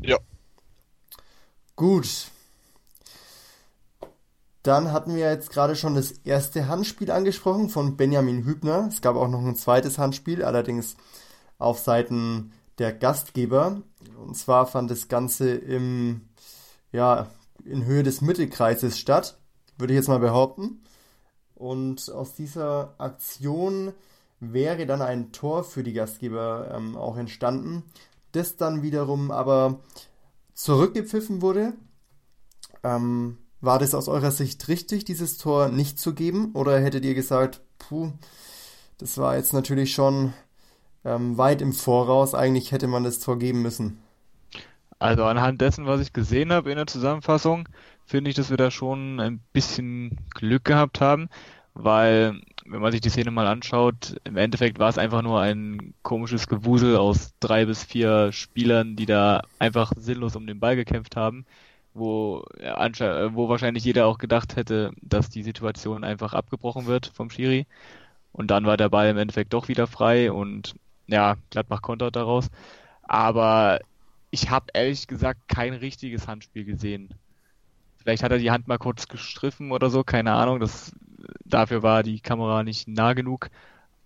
Ja. 0.00 0.18
Gut. 1.76 2.31
Dann 4.62 4.92
hatten 4.92 5.16
wir 5.16 5.30
jetzt 5.30 5.50
gerade 5.50 5.74
schon 5.74 5.94
das 5.94 6.12
erste 6.12 6.68
Handspiel 6.68 7.10
angesprochen 7.10 7.68
von 7.68 7.96
Benjamin 7.96 8.44
Hübner. 8.44 8.88
Es 8.88 9.00
gab 9.00 9.16
auch 9.16 9.28
noch 9.28 9.44
ein 9.44 9.56
zweites 9.56 9.98
Handspiel, 9.98 10.44
allerdings 10.44 10.96
auf 11.58 11.80
Seiten 11.80 12.52
der 12.78 12.92
Gastgeber. 12.92 13.82
Und 14.16 14.36
zwar 14.36 14.66
fand 14.66 14.90
das 14.90 15.08
Ganze 15.08 15.50
im, 15.50 16.28
ja, 16.92 17.28
in 17.64 17.84
Höhe 17.84 18.04
des 18.04 18.20
Mittelkreises 18.20 18.98
statt, 18.98 19.38
würde 19.78 19.94
ich 19.94 19.98
jetzt 19.98 20.08
mal 20.08 20.20
behaupten. 20.20 20.82
Und 21.54 22.10
aus 22.10 22.34
dieser 22.34 22.94
Aktion 22.98 23.92
wäre 24.38 24.86
dann 24.86 25.02
ein 25.02 25.32
Tor 25.32 25.64
für 25.64 25.82
die 25.82 25.92
Gastgeber 25.92 26.72
ähm, 26.74 26.96
auch 26.96 27.16
entstanden, 27.16 27.84
das 28.32 28.56
dann 28.56 28.82
wiederum 28.82 29.30
aber 29.30 29.80
zurückgepfiffen 30.54 31.42
wurde. 31.42 31.74
Ähm, 32.82 33.38
war 33.62 33.78
das 33.78 33.94
aus 33.94 34.08
eurer 34.08 34.32
Sicht 34.32 34.68
richtig, 34.68 35.04
dieses 35.04 35.38
Tor 35.38 35.68
nicht 35.68 35.98
zu 35.98 36.14
geben? 36.14 36.50
Oder 36.52 36.80
hättet 36.80 37.04
ihr 37.04 37.14
gesagt, 37.14 37.60
puh, 37.78 38.12
das 38.98 39.16
war 39.16 39.36
jetzt 39.36 39.54
natürlich 39.54 39.94
schon 39.94 40.34
ähm, 41.04 41.38
weit 41.38 41.62
im 41.62 41.72
Voraus, 41.72 42.34
eigentlich 42.34 42.72
hätte 42.72 42.88
man 42.88 43.04
das 43.04 43.20
Tor 43.20 43.38
geben 43.38 43.62
müssen? 43.62 43.98
Also 44.98 45.24
anhand 45.24 45.60
dessen, 45.60 45.86
was 45.86 46.00
ich 46.00 46.12
gesehen 46.12 46.52
habe 46.52 46.70
in 46.70 46.76
der 46.76 46.86
Zusammenfassung, 46.86 47.68
finde 48.04 48.30
ich, 48.30 48.36
dass 48.36 48.50
wir 48.50 48.56
da 48.56 48.70
schon 48.70 49.18
ein 49.20 49.40
bisschen 49.52 50.18
Glück 50.34 50.64
gehabt 50.64 51.00
haben, 51.00 51.28
weil 51.74 52.40
wenn 52.66 52.80
man 52.80 52.92
sich 52.92 53.00
die 53.00 53.10
Szene 53.10 53.30
mal 53.30 53.46
anschaut, 53.46 54.16
im 54.24 54.36
Endeffekt 54.36 54.78
war 54.78 54.88
es 54.88 54.98
einfach 54.98 55.22
nur 55.22 55.40
ein 55.40 55.94
komisches 56.02 56.46
Gewusel 56.46 56.96
aus 56.96 57.32
drei 57.40 57.64
bis 57.64 57.82
vier 57.82 58.30
Spielern, 58.32 58.94
die 58.94 59.06
da 59.06 59.42
einfach 59.58 59.92
sinnlos 59.96 60.36
um 60.36 60.46
den 60.46 60.60
Ball 60.60 60.76
gekämpft 60.76 61.16
haben, 61.16 61.44
wo, 61.94 62.44
ja, 62.60 63.34
wo 63.34 63.48
wahrscheinlich 63.48 63.84
jeder 63.84 64.06
auch 64.06 64.18
gedacht 64.18 64.56
hätte, 64.56 64.92
dass 65.00 65.28
die 65.28 65.42
Situation 65.42 66.04
einfach 66.04 66.32
abgebrochen 66.32 66.86
wird 66.86 67.10
vom 67.14 67.30
Schiri. 67.30 67.66
Und 68.32 68.50
dann 68.50 68.64
war 68.64 68.76
der 68.76 68.88
Ball 68.88 69.08
im 69.08 69.18
Endeffekt 69.18 69.52
doch 69.52 69.68
wieder 69.68 69.86
frei 69.86 70.32
und 70.32 70.74
ja, 71.06 71.36
Gladbach 71.50 71.82
kontert 71.82 72.16
daraus. 72.16 72.50
Aber 73.02 73.80
ich 74.30 74.50
habe 74.50 74.66
ehrlich 74.72 75.06
gesagt 75.06 75.48
kein 75.48 75.74
richtiges 75.74 76.26
Handspiel 76.26 76.64
gesehen. 76.64 77.10
Vielleicht 77.98 78.22
hat 78.22 78.32
er 78.32 78.38
die 78.38 78.50
Hand 78.50 78.66
mal 78.66 78.78
kurz 78.78 79.06
gestriffen 79.06 79.70
oder 79.70 79.90
so, 79.90 80.02
keine 80.02 80.32
Ahnung. 80.32 80.58
Das, 80.58 80.92
dafür 81.44 81.82
war 81.82 82.02
die 82.02 82.20
Kamera 82.20 82.62
nicht 82.62 82.88
nah 82.88 83.12
genug. 83.12 83.50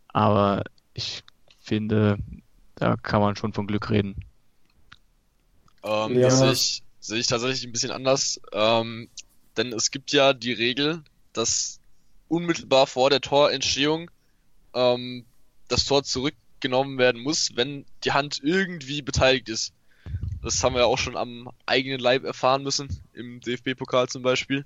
Aber 0.08 0.64
ich 0.92 1.22
finde, 1.60 2.18
da 2.74 2.96
kann 2.96 3.20
man 3.20 3.36
schon 3.36 3.52
von 3.52 3.66
Glück 3.66 3.90
reden. 3.90 4.16
Ähm, 5.82 6.18
ja. 6.18 6.22
Das 6.22 6.38
sehe 6.40 6.52
ich, 6.52 6.82
sehe 7.06 7.18
ich 7.18 7.26
tatsächlich 7.26 7.64
ein 7.64 7.72
bisschen 7.72 7.90
anders. 7.90 8.40
Ähm, 8.52 9.08
denn 9.56 9.72
es 9.72 9.90
gibt 9.90 10.12
ja 10.12 10.32
die 10.32 10.52
Regel, 10.52 11.02
dass 11.32 11.80
unmittelbar 12.28 12.86
vor 12.86 13.10
der 13.10 13.20
Torentstehung 13.20 14.10
ähm, 14.74 15.24
das 15.68 15.84
Tor 15.84 16.02
zurückgenommen 16.02 16.98
werden 16.98 17.22
muss, 17.22 17.54
wenn 17.54 17.86
die 18.04 18.12
Hand 18.12 18.40
irgendwie 18.42 19.02
beteiligt 19.02 19.48
ist. 19.48 19.72
Das 20.42 20.62
haben 20.62 20.74
wir 20.74 20.82
ja 20.82 20.86
auch 20.86 20.98
schon 20.98 21.16
am 21.16 21.50
eigenen 21.64 21.98
Leib 21.98 22.24
erfahren 22.24 22.62
müssen, 22.62 22.88
im 23.12 23.40
DFB-Pokal 23.40 24.08
zum 24.08 24.22
Beispiel. 24.22 24.64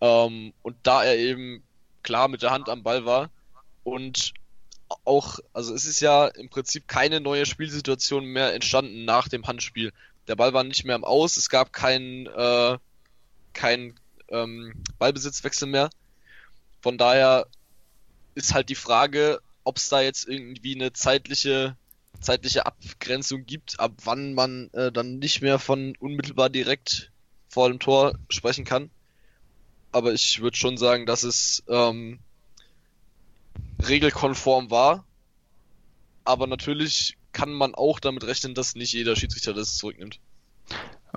Ähm, 0.00 0.52
und 0.62 0.76
da 0.82 1.04
er 1.04 1.16
eben 1.16 1.62
klar 2.02 2.28
mit 2.28 2.42
der 2.42 2.50
Hand 2.50 2.68
am 2.68 2.82
Ball 2.82 3.04
war 3.04 3.30
und 3.84 4.32
auch, 5.04 5.38
also 5.52 5.74
es 5.74 5.86
ist 5.86 6.00
ja 6.00 6.26
im 6.26 6.48
Prinzip 6.48 6.88
keine 6.88 7.20
neue 7.20 7.46
Spielsituation 7.46 8.24
mehr 8.24 8.54
entstanden 8.54 9.04
nach 9.04 9.28
dem 9.28 9.46
Handspiel. 9.46 9.92
Der 10.30 10.36
Ball 10.36 10.52
war 10.52 10.62
nicht 10.62 10.84
mehr 10.84 10.94
am 10.94 11.02
Aus, 11.02 11.36
es 11.36 11.48
gab 11.48 11.72
keinen 11.72 12.26
äh, 12.26 12.78
kein, 13.52 13.98
ähm, 14.28 14.74
Ballbesitzwechsel 15.00 15.66
mehr. 15.66 15.90
Von 16.80 16.98
daher 16.98 17.48
ist 18.36 18.54
halt 18.54 18.68
die 18.68 18.76
Frage, 18.76 19.40
ob 19.64 19.78
es 19.78 19.88
da 19.88 20.00
jetzt 20.00 20.28
irgendwie 20.28 20.76
eine 20.76 20.92
zeitliche 20.92 21.76
zeitliche 22.20 22.64
Abgrenzung 22.64 23.44
gibt, 23.44 23.80
ab 23.80 23.90
wann 24.04 24.34
man 24.34 24.70
äh, 24.72 24.92
dann 24.92 25.18
nicht 25.18 25.42
mehr 25.42 25.58
von 25.58 25.96
unmittelbar 25.98 26.48
direkt 26.48 27.10
vor 27.48 27.68
dem 27.68 27.80
Tor 27.80 28.16
sprechen 28.28 28.64
kann. 28.64 28.88
Aber 29.90 30.12
ich 30.12 30.40
würde 30.40 30.56
schon 30.56 30.76
sagen, 30.76 31.06
dass 31.06 31.24
es 31.24 31.64
ähm, 31.66 32.20
regelkonform 33.84 34.70
war. 34.70 35.04
Aber 36.22 36.46
natürlich 36.46 37.16
kann 37.40 37.52
man 37.52 37.74
auch 37.74 38.00
damit 38.00 38.24
rechnen, 38.24 38.54
dass 38.54 38.74
nicht 38.74 38.92
jeder 38.92 39.16
Schiedsrichter 39.16 39.54
das 39.54 39.76
zurücknimmt. 39.76 40.20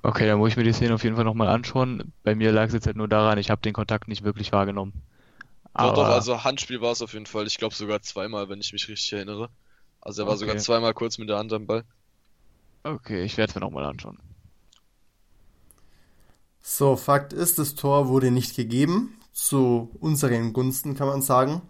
Okay, 0.01 0.25
dann 0.25 0.39
muss 0.39 0.51
ich 0.51 0.57
mir 0.57 0.63
die 0.63 0.73
Szene 0.73 0.95
auf 0.95 1.03
jeden 1.03 1.17
Fall 1.17 1.25
nochmal 1.25 1.49
anschauen. 1.49 2.13
Bei 2.23 2.33
mir 2.33 2.51
lag 2.51 2.67
es 2.67 2.73
jetzt 2.73 2.87
halt 2.87 2.95
nur 2.95 3.09
daran, 3.09 3.37
ich 3.37 3.49
habe 3.49 3.61
den 3.61 3.73
Kontakt 3.73 4.07
nicht 4.07 4.23
wirklich 4.23 4.51
wahrgenommen. 4.53 4.93
Aber... 5.73 5.89
Doch, 5.89 6.03
doch, 6.03 6.13
also 6.13 6.43
Handspiel 6.43 6.81
war 6.81 6.93
es 6.93 7.01
auf 7.01 7.13
jeden 7.13 7.25
Fall. 7.25 7.45
Ich 7.45 7.57
glaube 7.57 7.75
sogar 7.75 8.01
zweimal, 8.01 8.47
wenn 8.47 8.61
ich 8.61 8.71
mich 8.71 8.87
richtig 8.87 9.11
erinnere. 9.13 9.49
Also 9.99 10.23
er 10.23 10.27
war 10.27 10.33
okay. 10.33 10.41
sogar 10.41 10.57
zweimal 10.57 10.93
kurz 10.93 11.17
mit 11.17 11.29
der 11.29 11.37
Hand 11.37 11.51
am 11.51 11.67
Ball. 11.67 11.83
Okay, 12.83 13.23
ich 13.23 13.37
werde 13.37 13.49
es 13.49 13.55
mir 13.55 13.61
nochmal 13.61 13.85
anschauen. 13.85 14.17
So, 16.61 16.95
Fakt 16.95 17.33
ist, 17.33 17.59
das 17.59 17.75
Tor 17.75 18.07
wurde 18.07 18.31
nicht 18.31 18.55
gegeben. 18.55 19.17
Zu 19.33 19.91
unseren 19.99 20.53
Gunsten 20.53 20.95
kann 20.95 21.07
man 21.07 21.21
sagen. 21.21 21.61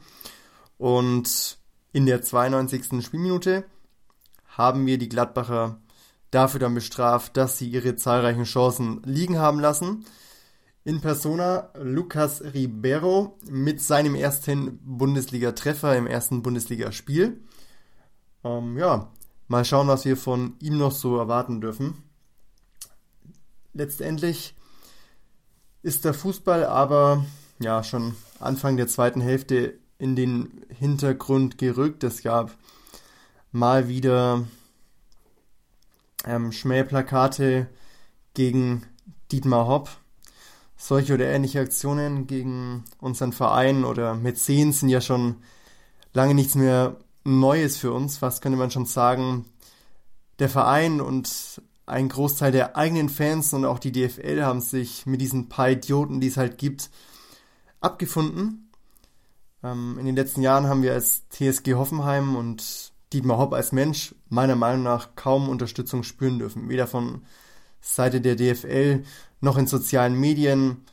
Und 0.77 1.57
in 1.91 2.05
der 2.05 2.22
92. 2.22 3.03
Spielminute 3.03 3.65
haben 4.57 4.86
wir 4.86 4.98
die 4.98 5.10
Gladbacher 5.10 5.79
dafür 6.31 6.60
dann 6.60 6.75
bestraft, 6.75 7.38
dass 7.38 7.57
sie 7.57 7.69
ihre 7.69 7.95
zahlreichen 7.95 8.43
Chancen 8.43 9.01
liegen 9.03 9.38
haben 9.38 9.60
lassen. 9.60 10.05
In 10.83 11.00
Persona 11.00 11.69
Lucas 11.79 12.41
Ribeiro 12.41 13.38
mit 13.50 13.81
seinem 13.81 14.15
ersten 14.15 14.79
Bundesliga-Treffer 14.83 15.95
im 15.95 16.07
ersten 16.07 16.43
Bundesligaspiel. 16.43 17.41
Ähm, 18.43 18.77
ja, 18.77 19.12
mal 19.48 19.63
schauen, 19.63 19.88
was 19.88 20.05
wir 20.05 20.17
von 20.17 20.55
ihm 20.60 20.77
noch 20.77 20.91
so 20.91 21.17
erwarten 21.17 21.62
dürfen. 21.62 22.03
Letztendlich 23.74 24.55
ist 25.83 26.05
der 26.05 26.13
Fußball 26.13 26.65
aber 26.65 27.25
ja 27.60 27.83
schon 27.83 28.15
Anfang 28.39 28.77
der 28.77 28.88
zweiten 28.88 29.22
Hälfte 29.22 29.79
in 29.98 30.15
den 30.15 30.65
Hintergrund 30.69 31.57
gerückt. 31.57 32.03
Es 32.03 32.22
gab 32.24 32.51
mal 33.53 33.88
wieder 33.88 34.45
ähm, 36.25 36.51
Schmähplakate 36.51 37.67
gegen 38.33 38.83
Dietmar 39.31 39.67
Hopp. 39.67 39.89
Solche 40.75 41.13
oder 41.13 41.27
ähnliche 41.27 41.62
Aktionen 41.62 42.27
gegen 42.27 42.83
unseren 43.00 43.31
Verein 43.31 43.86
oder 43.86 44.15
Mäzen 44.15 44.74
sind 44.74 44.89
ja 44.89 45.00
schon 45.00 45.38
lange 46.13 46.33
nichts 46.33 46.55
mehr 46.55 46.98
Neues 47.24 47.77
für 47.77 47.93
uns, 47.93 48.22
was 48.22 48.41
könnte 48.41 48.57
man 48.57 48.69
schon 48.69 48.86
sagen. 48.86 49.45
Der 50.39 50.50
Verein 50.50 51.00
und 51.00 51.62
ein 51.86 52.10
Großteil 52.10 52.51
der 52.51 52.75
eigenen 52.75 53.07
Fans 53.07 53.53
und 53.53 53.65
auch 53.65 53.79
die 53.79 53.91
DFL 53.91 54.43
haben 54.43 54.62
sich 54.62 55.05
mit 55.05 55.22
diesen 55.22 55.48
paar 55.48 55.69
Idioten, 55.69 56.19
die 56.19 56.27
es 56.27 56.38
halt 56.38 56.57
gibt, 56.57 56.89
abgefunden. 57.79 58.72
Ähm, 59.63 59.98
in 60.00 60.05
den 60.05 60.15
letzten 60.15 60.41
Jahren 60.41 60.67
haben 60.67 60.81
wir 60.81 60.93
als 60.93 61.29
TSG 61.29 61.75
Hoffenheim 61.75 62.36
und 62.36 62.93
Dietmar 63.13 63.38
Hopp 63.38 63.53
als 63.53 63.72
Mensch 63.72 64.15
meiner 64.29 64.55
Meinung 64.55 64.84
nach 64.84 65.15
kaum 65.15 65.50
Unterstützung 65.50 66.03
spüren 66.03 66.39
dürfen. 66.39 66.70
Weder 66.70 66.88
von 66.88 67.22
Seite 67.79 68.22
der 68.22 68.36
DFL 68.36 69.03
noch 69.41 69.58
in 69.58 69.67
sozialen 69.67 70.20
Medien 70.20 70.86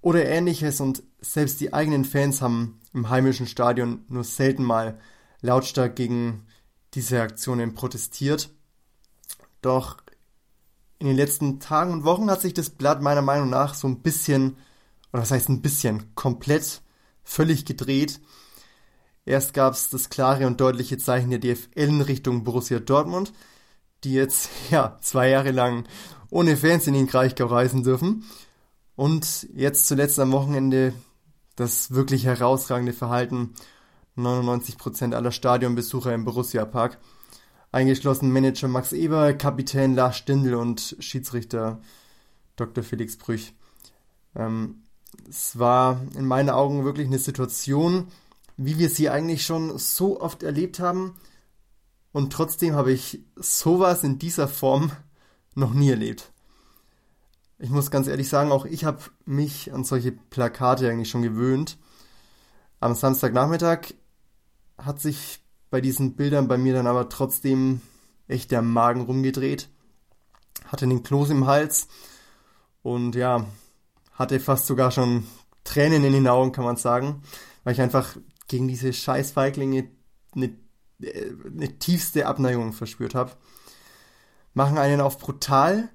oder 0.00 0.26
ähnliches 0.26 0.80
und 0.80 1.02
selbst 1.20 1.60
die 1.60 1.72
eigenen 1.72 2.04
Fans 2.04 2.42
haben 2.42 2.80
im 2.92 3.08
heimischen 3.08 3.46
Stadion 3.46 4.04
nur 4.08 4.24
selten 4.24 4.64
mal 4.64 4.98
lautstark 5.40 5.96
gegen 5.96 6.46
diese 6.94 7.20
Aktionen 7.20 7.74
protestiert. 7.74 8.50
Doch 9.60 9.98
in 10.98 11.06
den 11.06 11.16
letzten 11.16 11.60
Tagen 11.60 11.92
und 11.92 12.04
Wochen 12.04 12.30
hat 12.30 12.40
sich 12.40 12.54
das 12.54 12.70
Blatt 12.70 13.02
meiner 13.02 13.22
Meinung 13.22 13.50
nach 13.50 13.74
so 13.74 13.88
ein 13.88 14.02
bisschen, 14.02 14.56
oder 15.12 15.22
was 15.22 15.30
heißt 15.30 15.48
ein 15.48 15.62
bisschen, 15.62 16.14
komplett 16.14 16.82
völlig 17.24 17.64
gedreht. 17.64 18.20
Erst 19.24 19.54
gab 19.54 19.74
es 19.74 19.88
das 19.90 20.10
klare 20.10 20.46
und 20.46 20.60
deutliche 20.60 20.98
Zeichen 20.98 21.30
der 21.30 21.38
DFL 21.38 21.68
in 21.74 22.00
Richtung 22.00 22.44
Borussia 22.44 22.80
Dortmund, 22.80 23.32
die 24.04 24.14
jetzt 24.14 24.50
ja 24.70 24.98
zwei 25.00 25.28
Jahre 25.28 25.52
lang 25.52 25.84
ohne 26.30 26.56
Fans 26.56 26.86
in 26.86 26.94
den 26.94 27.06
Kraichgau 27.06 27.46
reisen 27.46 27.82
dürfen. 27.82 28.24
Und 28.96 29.48
jetzt 29.54 29.86
zuletzt 29.86 30.18
am 30.18 30.32
Wochenende 30.32 30.92
das 31.56 31.92
wirklich 31.92 32.24
herausragende 32.24 32.92
Verhalten 32.92 33.54
99% 34.16 35.14
aller 35.14 35.32
Stadionbesucher 35.32 36.12
im 36.12 36.24
Borussia 36.24 36.64
Park. 36.64 36.98
Eingeschlossen 37.70 38.30
Manager 38.32 38.68
Max 38.68 38.92
Eber, 38.92 39.32
Kapitän 39.32 39.94
Lars 39.94 40.16
Stindl 40.18 40.54
und 40.54 40.96
Schiedsrichter 40.98 41.80
Dr. 42.56 42.84
Felix 42.84 43.16
Brüch. 43.16 43.54
Ähm, 44.34 44.82
es 45.28 45.58
war 45.58 46.00
in 46.16 46.26
meinen 46.26 46.50
Augen 46.50 46.84
wirklich 46.84 47.06
eine 47.06 47.18
Situation, 47.18 48.08
wie 48.56 48.78
wir 48.78 48.90
sie 48.90 49.10
eigentlich 49.10 49.44
schon 49.44 49.78
so 49.78 50.20
oft 50.20 50.42
erlebt 50.42 50.80
haben. 50.80 51.14
Und 52.12 52.32
trotzdem 52.32 52.74
habe 52.74 52.92
ich 52.92 53.24
sowas 53.36 54.04
in 54.04 54.18
dieser 54.18 54.48
Form 54.48 54.92
noch 55.54 55.72
nie 55.72 55.90
erlebt. 55.90 56.32
Ich 57.58 57.70
muss 57.70 57.90
ganz 57.90 58.08
ehrlich 58.08 58.28
sagen, 58.28 58.50
auch 58.50 58.64
ich 58.64 58.84
habe 58.84 59.02
mich 59.24 59.72
an 59.72 59.84
solche 59.84 60.12
Plakate 60.12 60.90
eigentlich 60.90 61.10
schon 61.10 61.22
gewöhnt. 61.22 61.78
Am 62.80 62.94
Samstagnachmittag 62.94 63.94
hat 64.78 65.00
sich 65.00 65.40
bei 65.70 65.80
diesen 65.80 66.16
Bildern 66.16 66.48
bei 66.48 66.58
mir 66.58 66.74
dann 66.74 66.88
aber 66.88 67.08
trotzdem 67.08 67.80
echt 68.26 68.50
der 68.50 68.62
Magen 68.62 69.02
rumgedreht. 69.02 69.68
Hatte 70.66 70.88
den 70.88 71.02
Kloß 71.02 71.30
im 71.30 71.46
Hals 71.46 71.86
und 72.82 73.14
ja, 73.14 73.46
hatte 74.12 74.40
fast 74.40 74.66
sogar 74.66 74.90
schon 74.90 75.26
Tränen 75.64 76.04
in 76.04 76.12
den 76.12 76.28
Augen, 76.28 76.52
kann 76.52 76.64
man 76.64 76.76
sagen, 76.76 77.22
weil 77.62 77.74
ich 77.74 77.80
einfach 77.80 78.16
gegen 78.48 78.68
diese 78.68 78.92
Scheißfeiglinge 78.92 79.88
eine, 80.34 80.54
eine 81.00 81.78
tiefste 81.78 82.26
Abneigung 82.26 82.72
verspürt 82.72 83.14
habe. 83.14 83.32
Machen 84.54 84.78
einen 84.78 85.00
auf 85.00 85.18
brutal 85.18 85.88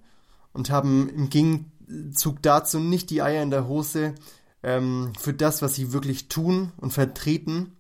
und 0.54 0.70
haben 0.70 1.10
im 1.10 1.30
Gegenzug 1.30 2.42
dazu 2.42 2.80
nicht 2.80 3.10
die 3.10 3.22
Eier 3.22 3.44
in 3.44 3.51
der 3.51 3.68
Hose, 3.68 4.16
ähm, 4.63 5.13
für 5.20 5.34
das, 5.34 5.62
was 5.62 5.75
sie 5.75 5.94
wirklich 5.94 6.30
tun 6.30 6.72
und 6.77 6.92
vertreten, 6.92 7.77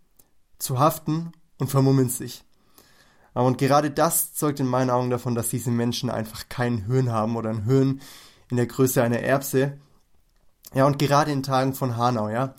zu 0.59 0.79
haften 0.79 1.31
und 1.57 1.69
vermummen 1.69 2.09
sich. 2.09 2.43
Und 3.33 3.59
gerade 3.59 3.91
das 3.91 4.33
zeugt 4.33 4.59
in 4.59 4.65
meinen 4.65 4.89
Augen 4.89 5.11
davon, 5.11 5.35
dass 5.35 5.49
diese 5.49 5.69
Menschen 5.69 6.09
einfach 6.09 6.49
kein 6.49 6.85
Hirn 6.85 7.11
haben 7.11 7.35
oder 7.35 7.51
ein 7.51 7.65
Hirn 7.65 8.01
in 8.49 8.57
der 8.57 8.65
Größe 8.65 9.03
einer 9.03 9.19
Erbse. 9.19 9.77
Ja, 10.73 10.85
und 10.87 10.97
gerade 10.97 11.31
in 11.31 11.43
Tagen 11.43 11.73
von 11.73 11.97
Hanau, 11.97 12.29
ja, 12.29 12.55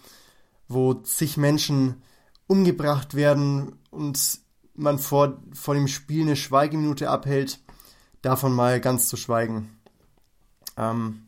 wo 0.69 0.95
zig 0.95 1.37
Menschen 1.37 2.03
umgebracht 2.47 3.15
werden 3.15 3.77
und 3.91 4.41
man 4.75 4.99
vor, 4.99 5.43
vor 5.53 5.75
dem 5.75 5.89
Spiel 5.89 6.23
eine 6.23 6.37
Schweigeminute 6.37 7.11
abhält, 7.11 7.61
davon 8.23 8.53
mal 8.53 8.81
ganz 8.81 9.09
zu 9.09 9.17
schweigen. 9.17 9.79
Ähm, 10.77 11.27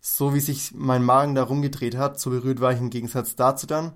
so 0.00 0.34
wie 0.34 0.40
sich 0.40 0.72
mein 0.74 1.04
Magen 1.04 1.34
da 1.34 1.44
rumgedreht 1.44 1.96
hat, 1.96 2.20
so 2.20 2.30
berührt 2.30 2.60
war 2.60 2.72
ich 2.72 2.80
im 2.80 2.90
Gegensatz 2.90 3.36
dazu 3.36 3.66
dann 3.66 3.92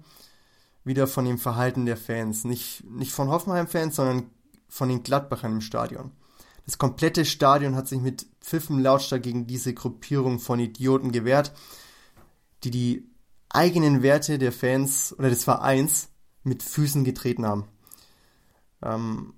wieder 0.84 1.08
von 1.08 1.24
dem 1.24 1.38
Verhalten 1.38 1.84
der 1.84 1.96
Fans. 1.96 2.44
Nicht, 2.44 2.84
nicht 2.88 3.12
von 3.12 3.28
Hoffenheim-Fans, 3.28 3.96
sondern 3.96 4.30
von 4.68 4.88
den 4.88 5.02
Gladbachern 5.02 5.54
im 5.54 5.60
Stadion. 5.60 6.12
Das 6.64 6.78
komplette 6.78 7.24
Stadion 7.24 7.74
hat 7.74 7.88
sich 7.88 8.00
mit 8.00 8.26
Pfiffen 8.40 8.80
lautstark 8.80 9.22
gegen 9.22 9.46
diese 9.46 9.74
Gruppierung 9.74 10.38
von 10.38 10.60
Idioten 10.60 11.10
gewehrt, 11.10 11.52
die 12.62 12.70
die 12.70 13.10
eigenen 13.48 14.02
Werte 14.02 14.38
der 14.38 14.52
Fans 14.52 15.14
oder 15.18 15.30
des 15.30 15.44
Vereins 15.44 16.08
mit 16.42 16.62
Füßen 16.62 17.04
getreten 17.04 17.46
haben. 17.46 17.64
Ähm, 18.82 19.34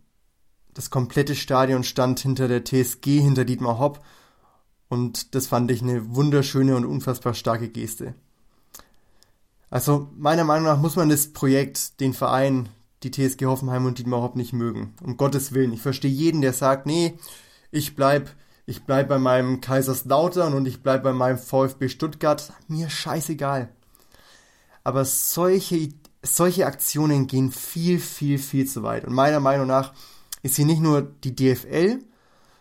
das 0.75 0.91
komplette 0.91 1.35
Stadion 1.35 1.83
stand 1.83 2.21
hinter 2.21 2.47
der 2.49 2.65
TSG, 2.65 3.21
hinter 3.21 3.45
Dietmar 3.45 3.79
Hopp 3.79 4.05
und 4.89 5.35
das 5.35 5.47
fand 5.47 5.71
ich 5.71 5.83
eine 5.83 6.15
wunderschöne 6.15 6.77
und 6.77 6.85
unfassbar 6.85 7.35
starke 7.35 7.69
Geste. 7.69 8.15
Also 9.71 10.09
meiner 10.17 10.45
Meinung 10.45 10.67
nach 10.67 10.79
muss 10.79 10.97
man 10.97 11.09
das 11.09 11.33
Projekt, 11.33 12.01
den 12.01 12.15
Verein, 12.15 12.69
die 13.03 13.11
TSG 13.11 13.47
Hoffenheim 13.47 13.85
und 13.85 13.99
Dietmar 13.99 14.23
Hopp 14.23 14.37
nicht 14.37 14.53
mögen. 14.53 14.95
Um 15.03 15.17
Gottes 15.17 15.53
Willen. 15.53 15.73
Ich 15.73 15.83
verstehe 15.83 16.11
jeden, 16.11 16.41
der 16.41 16.53
sagt, 16.53 16.87
nee, 16.87 17.19
ich 17.71 17.95
bleib, 17.95 18.31
ich 18.65 18.85
bleib 18.85 19.09
bei 19.09 19.19
meinem 19.19 19.61
Kaiserslautern 19.61 20.55
und 20.55 20.67
ich 20.67 20.83
bleib 20.83 21.03
bei 21.03 21.13
meinem 21.13 21.39
VfB 21.39 21.89
Stuttgart. 21.89 22.53
Mir 22.67 22.89
scheißegal. 22.89 23.69
Aber 24.89 25.05
solche, 25.05 25.91
solche 26.23 26.65
Aktionen 26.65 27.27
gehen 27.27 27.53
viel, 27.53 28.01
viel, 28.01 28.39
viel 28.39 28.67
zu 28.67 28.83
weit. 28.83 29.05
Und 29.05 29.13
meiner 29.13 29.39
Meinung 29.39 29.67
nach 29.67 29.93
ist 30.43 30.57
hier 30.57 30.65
nicht 30.65 30.81
nur 30.81 31.03
die 31.03 31.37
DFL, 31.37 32.03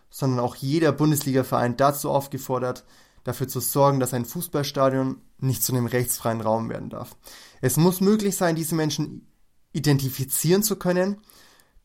sondern 0.10 0.42
auch 0.42 0.58
jeder 0.58 0.92
Bundesliga-Verein 0.92 1.78
dazu 1.78 2.10
aufgefordert, 2.10 2.84
dafür 3.24 3.48
zu 3.48 3.62
sorgen, 3.62 4.02
dass 4.02 4.14
ein 4.14 4.26
Fußballstadion 4.26 5.22
nicht 5.38 5.64
zu 5.64 5.72
einem 5.72 5.86
rechtsfreien 5.86 6.42
Raum 6.42 6.68
werden 6.68 6.90
darf. 6.90 7.16
Es 7.62 7.78
muss 7.78 8.02
möglich 8.02 8.36
sein, 8.36 8.58
diese 8.58 8.76
Menschen 8.76 9.26
identifizieren 9.72 10.64
zu 10.64 10.76
können, 10.76 11.22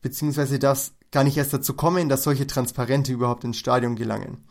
beziehungsweise 0.01 0.59
das 0.59 0.91
gar 1.11 1.23
nicht 1.23 1.37
erst 1.37 1.53
dazu 1.53 1.73
kommen, 1.73 2.09
dass 2.09 2.23
solche 2.23 2.47
Transparente 2.47 3.13
überhaupt 3.13 3.45
ins 3.45 3.59
Stadion 3.59 3.95
gelangen. 3.95 4.43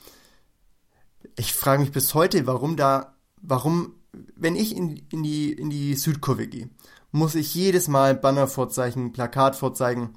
Ich 1.36 1.52
frage 1.52 1.82
mich 1.82 1.92
bis 1.92 2.14
heute, 2.14 2.46
warum 2.46 2.78
da, 2.78 3.14
warum, 3.42 3.96
wenn 4.12 4.56
ich 4.56 4.76
in, 4.76 4.96
in, 5.10 5.22
die, 5.22 5.52
in 5.52 5.70
die 5.70 5.94
Südkurve 5.94 6.46
gehe, 6.46 6.70
muss 7.10 7.34
ich 7.34 7.54
jedes 7.54 7.88
Mal 7.88 8.14
Banner 8.14 8.46
vorzeigen, 8.46 9.12
Plakat 9.12 9.56
vorzeigen, 9.56 10.14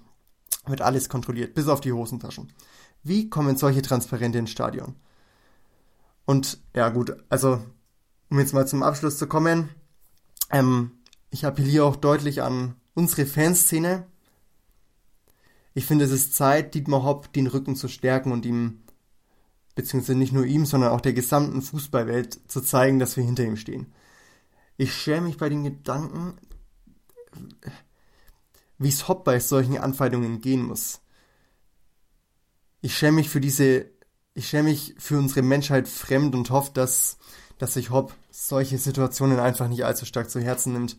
wird 0.65 0.81
alles 0.81 1.09
kontrolliert, 1.09 1.53
bis 1.53 1.67
auf 1.67 1.81
die 1.81 1.91
Hosentaschen. 1.91 2.51
Wie 3.03 3.29
kommen 3.29 3.57
solche 3.57 3.81
Transparente 3.81 4.39
ins 4.39 4.49
Stadion? 4.49 4.95
Und 6.25 6.59
ja 6.73 6.89
gut, 6.89 7.15
also 7.29 7.63
um 8.29 8.39
jetzt 8.39 8.53
mal 8.53 8.67
zum 8.67 8.81
Abschluss 8.81 9.17
zu 9.17 9.27
kommen, 9.27 9.69
ähm, 10.49 10.91
ich 11.29 11.45
appelliere 11.45 11.85
auch 11.85 11.95
deutlich 11.95 12.41
an 12.41 12.75
unsere 12.93 13.25
Fanszene. 13.25 14.07
Ich 15.73 15.85
finde, 15.85 16.05
es 16.05 16.11
ist 16.11 16.35
Zeit, 16.35 16.73
Dietmar 16.73 17.03
Hopp 17.03 17.31
den 17.33 17.47
Rücken 17.47 17.75
zu 17.75 17.87
stärken 17.87 18.31
und 18.31 18.45
ihm, 18.45 18.79
beziehungsweise 19.75 20.17
nicht 20.17 20.33
nur 20.33 20.45
ihm, 20.45 20.65
sondern 20.65 20.91
auch 20.91 21.01
der 21.01 21.13
gesamten 21.13 21.61
Fußballwelt 21.61 22.39
zu 22.49 22.61
zeigen, 22.61 22.99
dass 22.99 23.17
wir 23.17 23.23
hinter 23.23 23.43
ihm 23.43 23.57
stehen. 23.57 23.93
Ich 24.77 24.93
schäme 24.93 25.27
mich 25.27 25.37
bei 25.37 25.49
den 25.49 25.63
Gedanken, 25.63 26.35
wie 28.77 28.89
es 28.89 29.07
Hopp 29.07 29.23
bei 29.23 29.39
solchen 29.39 29.77
Anfeindungen 29.77 30.41
gehen 30.41 30.63
muss. 30.63 31.01
Ich 32.81 32.97
schäme 32.97 33.17
mich 33.17 33.29
für 33.29 33.41
diese, 33.41 33.85
ich 34.33 34.47
schäme 34.47 34.69
mich 34.69 34.95
für 34.97 35.17
unsere 35.17 35.41
Menschheit 35.41 35.87
fremd 35.87 36.35
und 36.35 36.49
hoffe, 36.49 36.71
dass 36.73 37.17
dass 37.57 37.73
sich 37.73 37.89
Hopp 37.89 38.13
solche 38.31 38.77
Situationen 38.77 39.39
einfach 39.39 39.67
nicht 39.67 39.85
allzu 39.85 40.05
stark 40.05 40.29
zu 40.29 40.41
Herzen 40.41 40.73
nimmt 40.73 40.97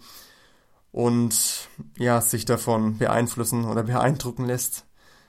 und 0.93 1.69
ja, 1.99 2.21
sich 2.21 2.45
davon 2.45 2.99
beeinflussen 2.99 3.65
oder 3.65 3.83
beeindrucken 3.83 4.47
lässt, 4.47 4.87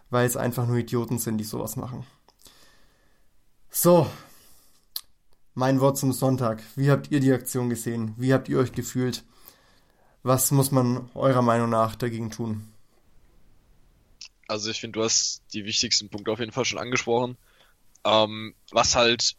weil 0.10 0.26
es 0.26 0.38
einfach 0.38 0.68
nur 0.68 0.78
Idioten 0.78 1.20
sind, 1.20 1.38
die 1.38 1.44
sowas 1.44 1.76
machen. 1.76 2.06
So, 3.69 4.10
mein 5.53 5.80
Wort 5.80 5.97
zum 5.97 6.13
Sonntag. 6.13 6.63
Wie 6.75 6.89
habt 6.89 7.12
ihr 7.12 7.19
die 7.19 7.32
Aktion 7.32 7.69
gesehen? 7.69 8.13
Wie 8.17 8.34
habt 8.34 8.49
ihr 8.49 8.60
euch 8.60 8.71
gefühlt? 8.71 9.23
Was 10.23 10.51
muss 10.51 10.71
man 10.71 11.10
eurer 11.13 11.41
Meinung 11.41 11.69
nach 11.69 11.95
dagegen 11.95 12.32
tun? 12.32 12.71
Also 14.47 14.69
ich 14.69 14.80
finde, 14.80 14.99
du 14.99 15.03
hast 15.03 15.41
die 15.53 15.65
wichtigsten 15.65 16.10
Punkte 16.10 16.32
auf 16.32 16.39
jeden 16.39 16.51
Fall 16.51 16.65
schon 16.65 16.80
angesprochen. 16.80 17.38
Ähm, 18.03 18.56
was 18.71 18.95
halt 18.95 19.36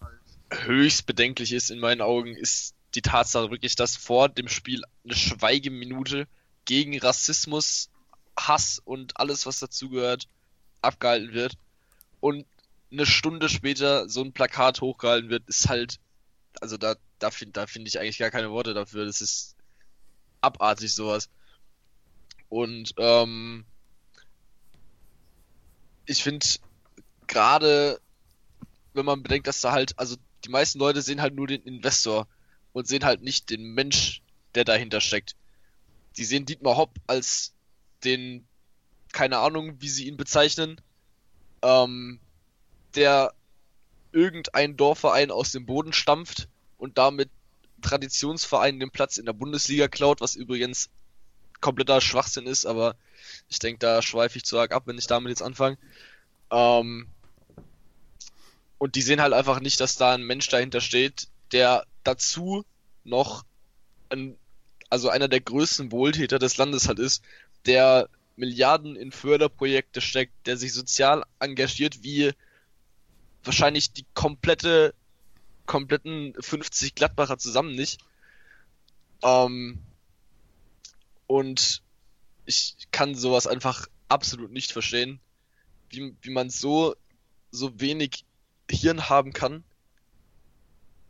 höchst 0.50 1.06
bedenklich 1.06 1.52
ist 1.52 1.70
in 1.70 1.78
meinen 1.78 2.00
Augen, 2.00 2.34
ist 2.34 2.74
die 2.94 3.02
Tatsache 3.02 3.50
wirklich, 3.50 3.76
dass 3.76 3.96
vor 3.96 4.28
dem 4.28 4.48
Spiel 4.48 4.82
eine 5.04 5.14
Schweigeminute 5.14 6.26
gegen 6.64 6.98
Rassismus, 6.98 7.90
Hass 8.38 8.80
und 8.84 9.18
alles, 9.18 9.46
was 9.46 9.60
dazugehört, 9.60 10.28
abgehalten 10.82 11.32
wird. 11.32 11.54
Und 12.20 12.46
eine 12.90 13.06
Stunde 13.06 13.48
später 13.48 14.08
so 14.08 14.22
ein 14.22 14.32
Plakat 14.32 14.80
hochgehalten 14.80 15.30
wird, 15.30 15.48
ist 15.48 15.68
halt, 15.68 15.98
also 16.60 16.76
da, 16.76 16.96
da 17.18 17.30
finde 17.30 17.52
da 17.52 17.66
find 17.66 17.86
ich 17.86 17.98
eigentlich 17.98 18.18
gar 18.18 18.30
keine 18.30 18.50
Worte 18.50 18.74
dafür. 18.74 19.04
Das 19.04 19.20
ist 19.20 19.56
abartig 20.40 20.94
sowas. 20.94 21.28
Und 22.48 22.94
ähm, 22.96 23.64
ich 26.06 26.22
finde 26.22 26.46
gerade, 27.26 28.00
wenn 28.94 29.04
man 29.04 29.22
bedenkt, 29.22 29.46
dass 29.46 29.60
da 29.60 29.72
halt, 29.72 29.98
also 29.98 30.16
die 30.44 30.48
meisten 30.48 30.78
Leute 30.78 31.02
sehen 31.02 31.20
halt 31.20 31.34
nur 31.34 31.46
den 31.46 31.62
Investor 31.62 32.26
und 32.72 32.88
sehen 32.88 33.04
halt 33.04 33.22
nicht 33.22 33.50
den 33.50 33.74
Mensch, 33.74 34.22
der 34.54 34.64
dahinter 34.64 35.00
steckt. 35.00 35.36
Die 36.16 36.24
sehen 36.24 36.46
Dietmar 36.46 36.76
Hopp 36.76 36.96
als 37.06 37.54
den, 38.04 38.46
keine 39.12 39.38
Ahnung, 39.38 39.80
wie 39.80 39.88
sie 39.88 40.06
ihn 40.06 40.16
bezeichnen, 40.16 40.80
ähm, 41.62 42.20
der 42.94 43.32
irgendein 44.12 44.76
Dorfverein 44.76 45.30
aus 45.30 45.52
dem 45.52 45.66
Boden 45.66 45.92
stampft 45.92 46.48
und 46.78 46.98
damit 46.98 47.30
Traditionsvereinen 47.82 48.80
den 48.80 48.90
Platz 48.90 49.18
in 49.18 49.26
der 49.26 49.32
Bundesliga 49.32 49.88
klaut, 49.88 50.20
was 50.20 50.34
übrigens 50.34 50.90
kompletter 51.60 52.00
Schwachsinn 52.00 52.46
ist, 52.46 52.66
aber 52.66 52.96
ich 53.48 53.58
denke, 53.58 53.80
da 53.80 54.02
schweife 54.02 54.38
ich 54.38 54.44
zu 54.44 54.58
arg 54.58 54.72
ab, 54.72 54.84
wenn 54.86 54.98
ich 54.98 55.06
damit 55.06 55.30
jetzt 55.30 55.42
anfange. 55.42 55.78
Ähm, 56.50 57.08
und 58.78 58.94
die 58.94 59.02
sehen 59.02 59.20
halt 59.20 59.32
einfach 59.32 59.60
nicht, 59.60 59.80
dass 59.80 59.96
da 59.96 60.14
ein 60.14 60.22
Mensch 60.22 60.48
dahinter 60.48 60.80
steht, 60.80 61.28
der 61.52 61.84
dazu 62.04 62.64
noch 63.04 63.44
ein, 64.08 64.36
also 64.88 65.08
einer 65.08 65.28
der 65.28 65.40
größten 65.40 65.92
Wohltäter 65.92 66.38
des 66.38 66.56
Landes 66.56 66.88
halt 66.88 66.98
ist, 66.98 67.22
der 67.66 68.08
Milliarden 68.36 68.94
in 68.94 69.10
Förderprojekte 69.10 70.00
steckt, 70.00 70.46
der 70.46 70.56
sich 70.56 70.72
sozial 70.72 71.24
engagiert, 71.40 72.04
wie 72.04 72.32
wahrscheinlich 73.44 73.92
die 73.92 74.06
komplette, 74.14 74.94
kompletten 75.66 76.34
50 76.38 76.94
Gladbacher 76.94 77.38
zusammen 77.38 77.74
nicht. 77.74 78.00
Ähm, 79.22 79.78
und 81.26 81.82
ich 82.46 82.76
kann 82.90 83.14
sowas 83.14 83.46
einfach 83.46 83.86
absolut 84.08 84.50
nicht 84.50 84.72
verstehen, 84.72 85.20
wie, 85.90 86.14
wie 86.22 86.30
man 86.30 86.50
so, 86.50 86.94
so 87.50 87.80
wenig 87.80 88.24
Hirn 88.70 89.08
haben 89.08 89.32
kann, 89.32 89.64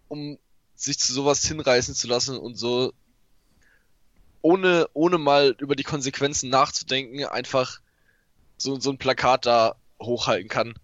um 0.08 0.38
sich 0.74 0.98
zu 0.98 1.12
sowas 1.12 1.44
hinreißen 1.44 1.94
zu 1.94 2.06
lassen 2.06 2.38
und 2.38 2.56
so 2.56 2.92
ohne, 4.42 4.88
ohne 4.94 5.18
mal 5.18 5.54
über 5.58 5.74
die 5.74 5.82
Konsequenzen 5.82 6.50
nachzudenken, 6.50 7.24
einfach 7.24 7.80
so, 8.56 8.78
so 8.78 8.90
ein 8.90 8.98
Plakat 8.98 9.46
da 9.46 9.74
hochhalten 10.00 10.48
kann. 10.48 10.74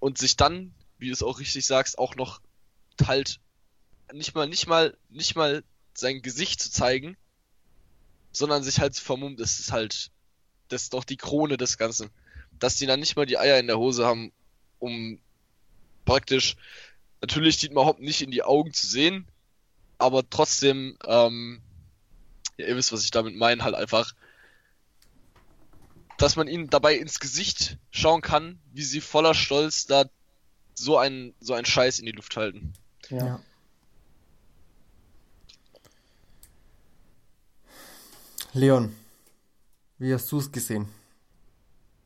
Und 0.00 0.18
sich 0.18 0.36
dann, 0.36 0.74
wie 0.98 1.06
du 1.06 1.12
es 1.12 1.22
auch 1.22 1.38
richtig 1.38 1.66
sagst, 1.66 1.98
auch 1.98 2.16
noch 2.16 2.40
halt 3.06 3.40
nicht 4.12 4.34
mal, 4.34 4.48
nicht 4.48 4.66
mal, 4.66 4.96
nicht 5.08 5.36
mal 5.36 5.62
sein 5.94 6.22
Gesicht 6.22 6.60
zu 6.60 6.70
zeigen, 6.70 7.16
sondern 8.32 8.62
sich 8.62 8.80
halt 8.80 8.96
vermummt, 8.96 9.40
das 9.40 9.58
ist 9.58 9.72
halt, 9.72 10.10
das 10.68 10.84
ist 10.84 10.94
doch 10.94 11.04
die 11.04 11.16
Krone 11.16 11.56
des 11.56 11.78
Ganzen. 11.78 12.10
Dass 12.58 12.76
die 12.76 12.86
dann 12.86 13.00
nicht 13.00 13.16
mal 13.16 13.26
die 13.26 13.38
Eier 13.38 13.58
in 13.58 13.66
der 13.66 13.78
Hose 13.78 14.04
haben, 14.04 14.32
um 14.78 15.20
praktisch 16.04 16.56
natürlich 17.20 17.58
Dietmar 17.58 17.84
Hopp 17.84 18.00
nicht 18.00 18.22
in 18.22 18.30
die 18.30 18.42
Augen 18.42 18.72
zu 18.72 18.86
sehen, 18.86 19.26
aber 19.98 20.28
trotzdem, 20.28 20.96
ähm, 21.06 21.60
ja, 22.56 22.66
ihr 22.66 22.76
wisst, 22.76 22.92
was 22.92 23.04
ich 23.04 23.10
damit 23.10 23.36
meine, 23.36 23.62
halt 23.64 23.74
einfach, 23.74 24.14
dass 26.16 26.36
man 26.36 26.48
ihnen 26.48 26.70
dabei 26.70 26.96
ins 26.96 27.20
Gesicht 27.20 27.78
schauen 27.90 28.22
kann, 28.22 28.58
wie 28.72 28.82
sie 28.82 29.00
voller 29.00 29.34
Stolz 29.34 29.86
da 29.86 30.04
so 30.78 30.98
einen, 30.98 31.34
so 31.40 31.54
einen 31.54 31.66
Scheiß 31.66 31.98
in 31.98 32.06
die 32.06 32.12
Luft 32.12 32.36
halten. 32.36 32.72
Ja. 33.10 33.40
Leon, 38.52 38.94
wie 39.98 40.12
hast 40.12 40.30
du 40.32 40.38
es 40.38 40.50
gesehen? 40.50 40.88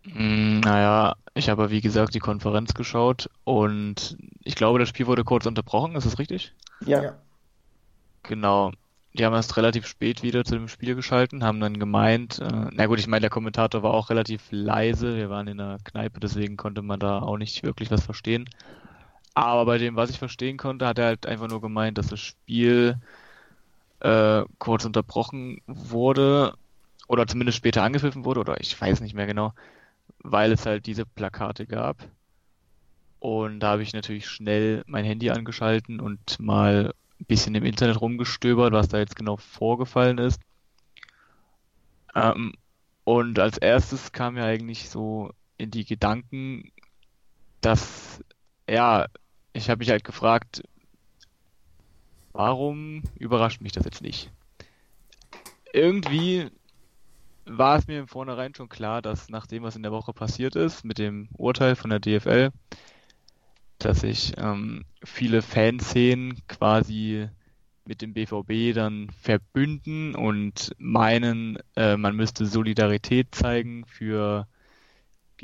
Mm, 0.04 0.61
Naja, 0.61 1.14
ich 1.35 1.48
habe 1.48 1.70
wie 1.70 1.80
gesagt 1.80 2.14
die 2.14 2.18
Konferenz 2.18 2.74
geschaut 2.74 3.30
und 3.44 4.16
ich 4.42 4.54
glaube, 4.54 4.78
das 4.78 4.88
Spiel 4.88 5.06
wurde 5.06 5.24
kurz 5.24 5.46
unterbrochen, 5.46 5.94
ist 5.94 6.04
das 6.06 6.18
richtig? 6.18 6.52
Ja. 6.85 7.18
Genau. 8.24 8.72
Die 9.14 9.25
haben 9.25 9.35
erst 9.35 9.57
relativ 9.57 9.87
spät 9.87 10.22
wieder 10.22 10.44
zu 10.44 10.55
dem 10.55 10.68
Spiel 10.68 10.94
geschalten, 10.94 11.44
haben 11.44 11.61
dann 11.61 11.79
gemeint, 11.79 12.38
äh, 12.38 12.68
na 12.72 12.87
gut, 12.87 12.98
ich 12.98 13.07
meine, 13.07 13.20
der 13.20 13.31
Kommentator 13.31 13.83
war 13.83 13.92
auch 13.92 14.09
relativ 14.09 14.42
leise, 14.51 15.16
wir 15.16 15.29
waren 15.29 15.48
in 15.48 15.59
der 15.59 15.79
Kneipe, 15.85 16.18
deswegen 16.20 16.57
konnte 16.57 16.81
man 16.83 16.98
da 16.98 17.20
auch 17.20 17.37
nicht 17.37 17.62
wirklich 17.62 17.90
was 17.90 18.05
verstehen. 18.05 18.48
Aber 19.35 19.66
bei 19.66 19.79
dem, 19.79 19.96
was 19.96 20.11
ich 20.11 20.18
verstehen 20.18 20.57
konnte, 20.57 20.87
hat 20.87 20.98
er 20.98 21.07
halt 21.07 21.27
einfach 21.27 21.48
nur 21.48 21.61
gemeint, 21.61 21.98
dass 21.98 22.09
das 22.09 22.20
Spiel 22.20 22.98
äh, 24.01 24.44
kurz 24.59 24.85
unterbrochen 24.85 25.61
wurde 25.66 26.55
oder 27.09 27.27
zumindest 27.27 27.59
später 27.59 27.83
angepfiffen 27.83 28.25
wurde 28.25 28.40
oder 28.40 28.61
ich 28.61 28.79
weiß 28.79 29.01
nicht 29.01 29.14
mehr 29.14 29.27
genau, 29.27 29.53
weil 30.20 30.53
es 30.53 30.66
halt 30.66 30.87
diese 30.87 31.07
Plakate 31.07 31.66
gab. 31.66 31.96
Und 33.20 33.61
da 33.61 33.72
habe 33.72 33.83
ich 33.83 33.92
natürlich 33.92 34.29
schnell 34.29 34.83
mein 34.87 35.05
Handy 35.05 35.31
angeschalten 35.31 36.01
und 36.01 36.40
mal 36.40 36.92
ein 37.22 37.26
bisschen 37.26 37.54
im 37.54 37.64
Internet 37.64 38.00
rumgestöbert, 38.00 38.72
was 38.72 38.88
da 38.88 38.98
jetzt 38.98 39.16
genau 39.16 39.37
vorgefallen 39.37 40.18
ist. 40.18 40.40
Ähm, 42.14 42.52
und 43.04 43.38
als 43.38 43.58
erstes 43.58 44.12
kam 44.12 44.35
mir 44.35 44.44
eigentlich 44.44 44.90
so 44.90 45.30
in 45.56 45.70
die 45.70 45.85
Gedanken, 45.85 46.70
dass, 47.61 48.22
ja, 48.68 49.06
ich 49.52 49.70
habe 49.70 49.78
mich 49.78 49.90
halt 49.90 50.04
gefragt, 50.04 50.62
warum 52.32 53.02
überrascht 53.18 53.61
mich 53.61 53.72
das 53.72 53.85
jetzt 53.85 54.02
nicht? 54.02 54.30
Irgendwie 55.72 56.50
war 57.44 57.78
es 57.78 57.87
mir 57.87 57.98
im 57.98 58.08
Vornherein 58.08 58.54
schon 58.54 58.68
klar, 58.68 59.02
dass 59.02 59.28
nach 59.28 59.46
dem, 59.46 59.62
was 59.62 59.76
in 59.76 59.82
der 59.82 59.92
Woche 59.92 60.12
passiert 60.12 60.56
ist, 60.56 60.85
mit 60.85 60.98
dem 60.98 61.28
Urteil 61.37 61.76
von 61.76 61.90
der 61.90 62.00
DFL, 62.00 62.50
dass 63.85 64.01
sich 64.01 64.33
ähm, 64.38 64.85
viele 65.05 65.42
Fanszenen 65.42 66.38
quasi 66.49 67.29
mit 67.85 68.01
dem 68.01 68.14
BVB 68.14 68.75
dann 68.75 69.11
verbünden 69.21 70.14
und 70.14 70.75
meinen, 70.79 71.59
äh, 71.77 71.97
man 71.97 72.14
müsste 72.16 72.47
Solidarität 72.47 73.35
zeigen 73.35 73.85
für 73.87 74.47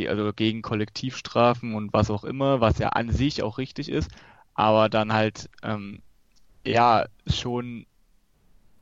also 0.06 0.32
gegen 0.32 0.62
Kollektivstrafen 0.62 1.74
und 1.74 1.92
was 1.92 2.08
auch 2.08 2.22
immer, 2.22 2.60
was 2.60 2.78
ja 2.78 2.90
an 2.90 3.10
sich 3.10 3.42
auch 3.42 3.58
richtig 3.58 3.88
ist, 3.88 4.08
aber 4.54 4.88
dann 4.88 5.12
halt 5.12 5.50
ähm, 5.64 6.02
ja 6.64 7.06
schon 7.26 7.84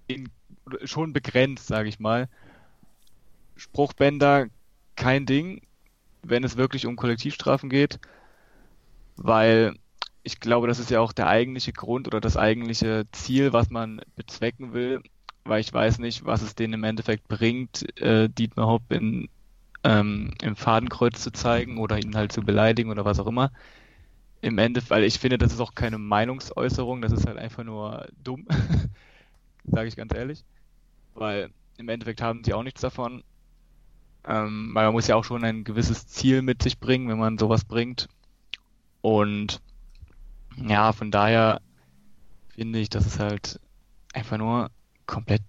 in, 0.09 0.29
schon 0.85 1.14
begrenzt, 1.14 1.66
sage 1.69 1.88
ich 1.88 1.99
mal. 1.99 2.29
Spruchbänder 3.57 4.49
kein 4.95 5.25
Ding, 5.25 5.62
wenn 6.23 6.45
es 6.45 6.59
wirklich 6.59 6.87
um 6.87 6.97
Kollektivstrafen 6.97 7.71
geht, 7.71 7.99
weil 9.16 9.74
ich 10.22 10.40
glaube, 10.40 10.66
das 10.66 10.79
ist 10.79 10.90
ja 10.90 11.00
auch 11.00 11.12
der 11.12 11.29
eigentliche 11.29 11.72
Grund 11.72 12.09
oder 12.09 12.20
das 12.20 12.37
eigentliche 12.37 13.05
Ziel, 13.12 13.52
was 13.52 13.70
man 13.70 14.00
bezwecken 14.16 14.72
will, 14.72 15.02
weil 15.44 15.61
ich 15.61 15.72
weiß 15.72 15.98
nicht, 15.98 16.24
was 16.24 16.42
es 16.42 16.55
denen 16.55 16.74
im 16.74 16.85
Endeffekt 16.85 17.29
bringt, 17.29 17.85
äh, 18.00 18.29
Dietmar 18.29 18.66
Hopp 18.66 18.92
in, 18.92 19.29
ähm, 19.85 20.33
im 20.42 20.57
Fadenkreuz 20.57 21.22
zu 21.22 21.33
zeigen 21.33 21.79
oder 21.79 21.98
ihn 21.98 22.16
halt 22.16 22.33
zu 22.33 22.42
beleidigen 22.42 22.90
oder 22.90 23.05
was 23.05 23.20
auch 23.20 23.26
immer. 23.29 23.52
Im 24.42 24.59
Endeffekt, 24.59 24.90
weil 24.90 25.05
ich 25.05 25.18
finde, 25.18 25.38
das 25.38 25.52
ist 25.52 25.61
auch 25.61 25.74
keine 25.74 25.98
Meinungsäußerung, 25.98 27.02
das 27.02 27.12
ist 27.12 27.26
halt 27.26 27.38
einfach 27.38 27.64
nur 27.64 28.07
dumm, 28.22 28.46
sage 29.64 29.88
ich 29.88 29.96
ganz 29.96 30.14
ehrlich, 30.14 30.44
weil 31.14 31.50
im 31.79 31.88
Endeffekt 31.88 32.22
haben 32.22 32.44
sie 32.44 32.55
auch 32.55 32.62
nichts 32.64 32.81
davon. 32.83 33.24
Ähm, 34.26 34.70
weil 34.74 34.85
man 34.87 34.92
muss 34.94 35.07
ja 35.07 35.16
auch 35.16 35.24
schon 35.24 35.44
ein 35.44 35.64
gewisses 35.64 36.07
Ziel 36.07 36.42
mit 36.42 36.62
sich 36.62 36.81
bringen, 36.81 37.09
wenn 37.09 37.18
man 37.18 37.38
sowas 37.38 37.64
bringt. 37.64 38.09
Und 39.07 39.62
ja, 40.57 40.92
von 40.92 41.12
daher 41.12 41.61
finde 42.49 42.81
ich, 42.81 42.88
dass 42.88 43.07
es 43.07 43.21
halt 43.21 43.61
einfach 44.12 44.37
nur 44.37 44.73
komplett 45.07 45.45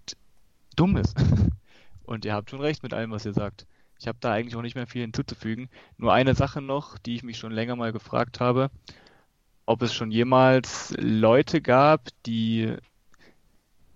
dumm 0.76 0.96
ist. 0.96 1.18
Und 2.04 2.24
ihr 2.24 2.36
habt 2.36 2.52
schon 2.52 2.62
recht 2.62 2.84
mit 2.84 2.94
allem, 2.94 3.10
was 3.10 3.26
ihr 3.26 3.34
sagt. 3.34 3.66
Ich 4.00 4.08
habe 4.08 4.20
da 4.22 4.32
eigentlich 4.32 4.56
auch 4.56 4.62
nicht 4.62 4.76
mehr 4.76 4.86
viel 4.86 5.02
hinzuzufügen. 5.02 5.70
Nur 5.98 6.14
eine 6.14 6.36
Sache 6.36 6.62
noch, 6.62 7.00
die 7.00 7.16
ich 7.16 7.24
mich 7.24 7.40
schon 7.40 7.52
länger 7.52 7.76
mal 7.76 7.92
gefragt 7.92 8.40
habe, 8.40 8.70
ob 9.66 9.82
es 9.82 9.92
schon 9.92 10.12
jemals 10.12 10.94
Leute 11.00 11.60
gab, 11.60 12.10
die 12.28 12.76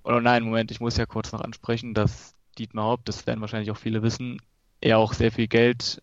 oder 0.03 0.21
nein, 0.21 0.41
Moment, 0.41 0.71
ich 0.71 0.79
muss 0.79 0.97
ja 0.97 1.05
kurz 1.05 1.31
noch 1.33 1.41
ansprechen, 1.41 1.93
dass 1.93 2.33
Dietmar 2.57 2.85
Hopp, 2.85 3.05
das 3.05 3.27
werden 3.27 3.41
wahrscheinlich 3.41 3.69
auch 3.69 3.77
viele 3.77 4.01
wissen, 4.01 4.41
er 4.81 4.97
auch 4.97 5.13
sehr 5.13 5.31
viel 5.31 5.47
Geld 5.47 6.01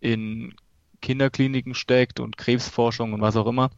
in 0.00 0.54
Kinderkliniken 1.00 1.74
steckt 1.74 2.20
und 2.20 2.36
Krebsforschung 2.36 3.12
und 3.12 3.20
was 3.20 3.36
auch 3.36 3.46
immer. 3.46 3.70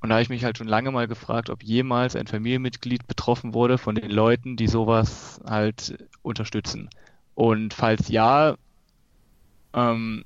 Und 0.00 0.10
da 0.10 0.16
habe 0.16 0.22
ich 0.22 0.28
mich 0.28 0.44
halt 0.44 0.58
schon 0.58 0.68
lange 0.68 0.90
mal 0.90 1.08
gefragt, 1.08 1.48
ob 1.48 1.62
jemals 1.62 2.14
ein 2.14 2.26
Familienmitglied 2.26 3.06
betroffen 3.06 3.54
wurde 3.54 3.78
von 3.78 3.94
den 3.94 4.10
Leuten, 4.10 4.56
die 4.56 4.68
sowas 4.68 5.40
halt 5.46 5.96
unterstützen. 6.20 6.90
Und 7.34 7.72
falls 7.72 8.08
ja, 8.08 8.56
ähm, 9.72 10.24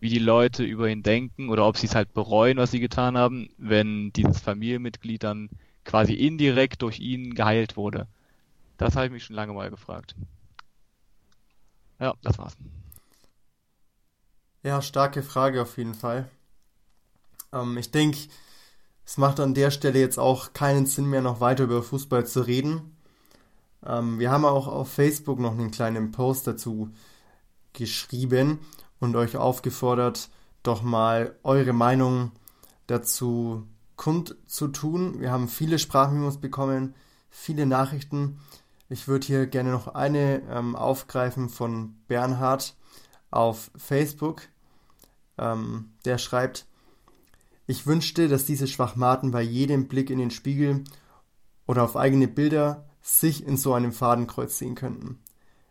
wie 0.00 0.08
die 0.08 0.18
Leute 0.18 0.64
über 0.64 0.88
ihn 0.88 1.02
denken 1.02 1.48
oder 1.50 1.66
ob 1.66 1.76
sie 1.76 1.86
es 1.86 1.94
halt 1.94 2.14
bereuen, 2.14 2.58
was 2.58 2.70
sie 2.70 2.80
getan 2.80 3.18
haben, 3.18 3.48
wenn 3.58 4.12
dieses 4.12 4.40
Familienmitglied 4.40 5.22
dann 5.22 5.50
quasi 5.84 6.14
indirekt 6.14 6.82
durch 6.82 7.00
ihn 7.00 7.34
geheilt 7.34 7.76
wurde. 7.76 8.06
Das 8.78 8.96
habe 8.96 9.06
ich 9.06 9.12
mich 9.12 9.24
schon 9.24 9.36
lange 9.36 9.52
mal 9.52 9.68
gefragt. 9.68 10.14
Ja, 11.98 12.14
das 12.22 12.38
war's. 12.38 12.56
Ja, 14.62 14.82
starke 14.82 15.22
Frage 15.22 15.62
auf 15.62 15.78
jeden 15.78 15.94
Fall. 15.94 16.28
Ähm, 17.52 17.78
ich 17.78 17.90
denke, 17.90 18.18
es 19.06 19.16
macht 19.16 19.40
an 19.40 19.54
der 19.54 19.70
Stelle 19.70 19.98
jetzt 19.98 20.18
auch 20.18 20.52
keinen 20.52 20.84
Sinn 20.84 21.06
mehr, 21.06 21.22
noch 21.22 21.40
weiter 21.40 21.64
über 21.64 21.82
Fußball 21.82 22.26
zu 22.26 22.42
reden. 22.42 22.96
Ähm, 23.84 24.18
wir 24.18 24.30
haben 24.30 24.44
auch 24.44 24.68
auf 24.68 24.92
Facebook 24.92 25.38
noch 25.38 25.52
einen 25.52 25.70
kleinen 25.70 26.12
Post 26.12 26.46
dazu 26.46 26.90
geschrieben 27.72 28.58
und 28.98 29.16
euch 29.16 29.36
aufgefordert, 29.38 30.28
doch 30.62 30.82
mal 30.82 31.34
eure 31.42 31.72
Meinung 31.72 32.32
dazu 32.86 33.66
kundzutun. 33.96 35.20
Wir 35.20 35.30
haben 35.30 35.48
viele 35.48 35.78
Sprachmemos 35.78 36.36
bekommen, 36.38 36.94
viele 37.30 37.64
Nachrichten. 37.64 38.40
Ich 38.90 39.08
würde 39.08 39.26
hier 39.26 39.46
gerne 39.46 39.70
noch 39.70 39.88
eine 39.88 40.42
ähm, 40.50 40.76
aufgreifen 40.76 41.48
von 41.48 41.96
Bernhard 42.08 42.76
auf 43.30 43.70
Facebook. 43.76 44.42
Ähm, 45.38 45.92
der 46.04 46.18
schreibt, 46.18 46.66
ich 47.66 47.86
wünschte, 47.86 48.28
dass 48.28 48.46
diese 48.46 48.66
Schwachmaten 48.66 49.30
bei 49.30 49.42
jedem 49.42 49.86
Blick 49.88 50.10
in 50.10 50.18
den 50.18 50.30
Spiegel 50.30 50.84
oder 51.66 51.84
auf 51.84 51.96
eigene 51.96 52.26
Bilder 52.26 52.88
sich 53.00 53.46
in 53.46 53.56
so 53.56 53.74
einem 53.74 53.92
Fadenkreuz 53.92 54.58
sehen 54.58 54.74
könnten. 54.74 55.20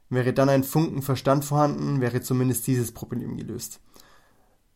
Wäre 0.09 0.33
dann 0.33 0.49
ein 0.49 0.63
Funken 0.63 1.01
Verstand 1.01 1.45
vorhanden, 1.45 2.01
wäre 2.01 2.21
zumindest 2.21 2.65
dieses 2.67 2.93
Problem 2.93 3.37
gelöst. 3.37 3.79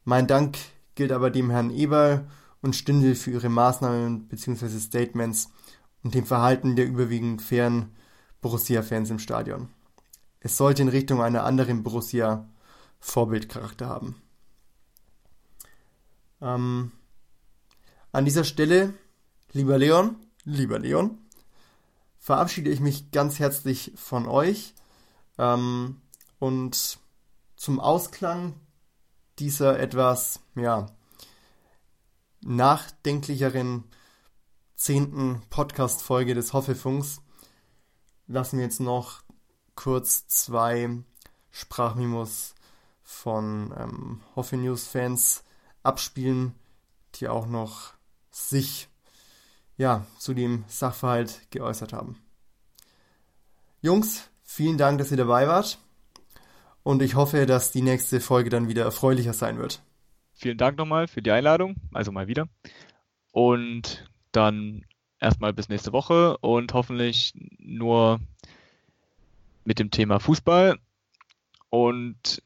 Mein 0.04 0.28
Dank 0.28 0.58
gilt 0.96 1.12
aber 1.12 1.32
dem 1.32 1.50
Herrn 1.50 1.72
Eberl 1.72 2.28
und 2.62 2.76
Stindl 2.76 3.16
für 3.16 3.32
ihre 3.32 3.50
Maßnahmen 3.50 4.28
bzw. 4.28 4.80
Statements 4.80 5.50
und 6.04 6.14
dem 6.14 6.26
Verhalten 6.26 6.76
der 6.76 6.86
überwiegend 6.86 7.42
fairen 7.42 7.94
Borussia-Fans 8.42 9.10
im 9.10 9.20
Stadion. 9.20 9.70
Es 10.42 10.58
sollte 10.58 10.82
in 10.82 10.90
Richtung 10.90 11.22
einer 11.22 11.46
anderen 11.46 11.84
Borussia 11.84 12.50
Vorbildcharakter 13.04 13.88
haben. 13.88 14.16
Ähm, 16.42 16.94
An 18.14 18.26
dieser 18.26 18.46
Stelle, 18.46 18.94
lieber 19.52 19.78
Leon, 19.78 20.16
lieber 20.46 20.80
Leon, 20.80 21.18
verabschiede 22.18 22.72
ich 22.72 22.80
mich 22.80 23.12
ganz 23.12 23.40
herzlich 23.40 23.92
von 23.96 24.26
euch 24.26 24.74
ähm, 25.38 26.02
und 26.40 26.98
zum 27.58 27.80
Ausklang 27.82 28.56
dieser 29.38 29.78
etwas, 29.80 30.40
ja, 30.56 30.88
nachdenklicheren 32.42 33.84
zehnten 34.76 35.42
Podcast-Folge 35.50 36.36
des 36.36 36.54
Hoffefunks 36.54 37.22
lassen 38.28 38.58
wir 38.58 38.66
jetzt 38.66 38.80
noch 38.80 39.24
kurz 39.76 40.26
zwei 40.28 41.04
Sprachmimos 41.52 42.56
von 43.14 43.74
ähm, 43.78 44.22
Hoffe 44.36 44.58
News 44.58 44.88
Fans 44.88 45.44
abspielen, 45.84 46.56
die 47.16 47.28
auch 47.28 47.48
noch 47.48 47.94
sich 48.32 48.90
ja 49.78 50.06
zu 50.18 50.34
dem 50.34 50.66
Sachverhalt 50.68 51.48
geäußert 51.52 51.94
haben. 51.94 52.18
Jungs, 53.82 54.30
vielen 54.44 54.78
Dank, 54.78 54.98
dass 54.98 55.12
ihr 55.12 55.18
dabei 55.18 55.48
wart 55.48 55.78
und 56.84 57.02
ich 57.02 57.16
hoffe, 57.16 57.46
dass 57.46 57.72
die 57.72 57.82
nächste 57.82 58.20
Folge 58.20 58.50
dann 58.50 58.68
wieder 58.68 58.84
erfreulicher 58.84 59.34
sein 59.34 59.58
wird. 59.58 59.82
Vielen 60.34 60.58
Dank 60.58 60.78
nochmal 60.78 61.08
für 61.08 61.22
die 61.22 61.32
Einladung, 61.32 61.76
also 61.94 62.12
mal 62.12 62.28
wieder. 62.28 62.50
Und 63.32 64.10
dann 64.32 64.86
erstmal 65.20 65.54
bis 65.54 65.70
nächste 65.70 65.94
Woche 65.94 66.38
und 66.40 66.74
hoffentlich 66.74 67.34
nur 67.58 68.20
mit 69.64 69.80
dem 69.80 69.92
Thema 69.92 70.20
Fußball. 70.20 70.78
Und 71.70 72.44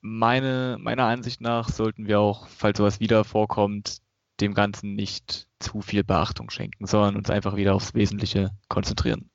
meine, 0.00 0.76
meiner 0.80 1.04
Ansicht 1.04 1.40
nach 1.40 1.68
sollten 1.68 2.06
wir 2.06 2.20
auch, 2.20 2.48
falls 2.48 2.78
sowas 2.78 3.00
wieder 3.00 3.24
vorkommt, 3.24 4.00
dem 4.40 4.54
Ganzen 4.54 4.94
nicht 4.94 5.48
zu 5.58 5.80
viel 5.82 6.04
Beachtung 6.04 6.50
schenken, 6.50 6.86
sondern 6.86 7.16
uns 7.16 7.30
einfach 7.30 7.56
wieder 7.56 7.74
aufs 7.74 7.94
Wesentliche 7.94 8.50
konzentrieren. 8.68 9.30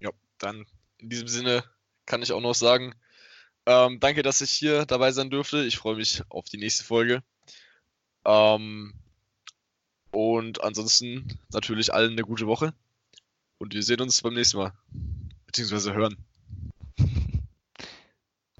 Ja, 0.00 0.10
dann 0.38 0.66
in 0.98 1.08
diesem 1.08 1.28
Sinne 1.28 1.62
kann 2.06 2.22
ich 2.22 2.32
auch 2.32 2.40
noch 2.40 2.54
sagen, 2.54 2.94
ähm, 3.66 4.00
danke, 4.00 4.22
dass 4.22 4.40
ich 4.40 4.50
hier 4.50 4.86
dabei 4.86 5.12
sein 5.12 5.30
durfte. 5.30 5.64
Ich 5.64 5.78
freue 5.78 5.96
mich 5.96 6.22
auf 6.28 6.46
die 6.46 6.56
nächste 6.56 6.84
Folge. 6.84 7.22
Ähm, 8.24 8.94
und 10.10 10.62
ansonsten 10.64 11.38
natürlich 11.52 11.94
allen 11.94 12.12
eine 12.12 12.22
gute 12.22 12.46
Woche. 12.46 12.74
Und 13.58 13.74
wir 13.74 13.82
sehen 13.82 14.00
uns 14.00 14.22
beim 14.22 14.34
nächsten 14.34 14.58
Mal. 14.58 14.72
Beziehungsweise 15.46 15.92
hören. 15.92 16.16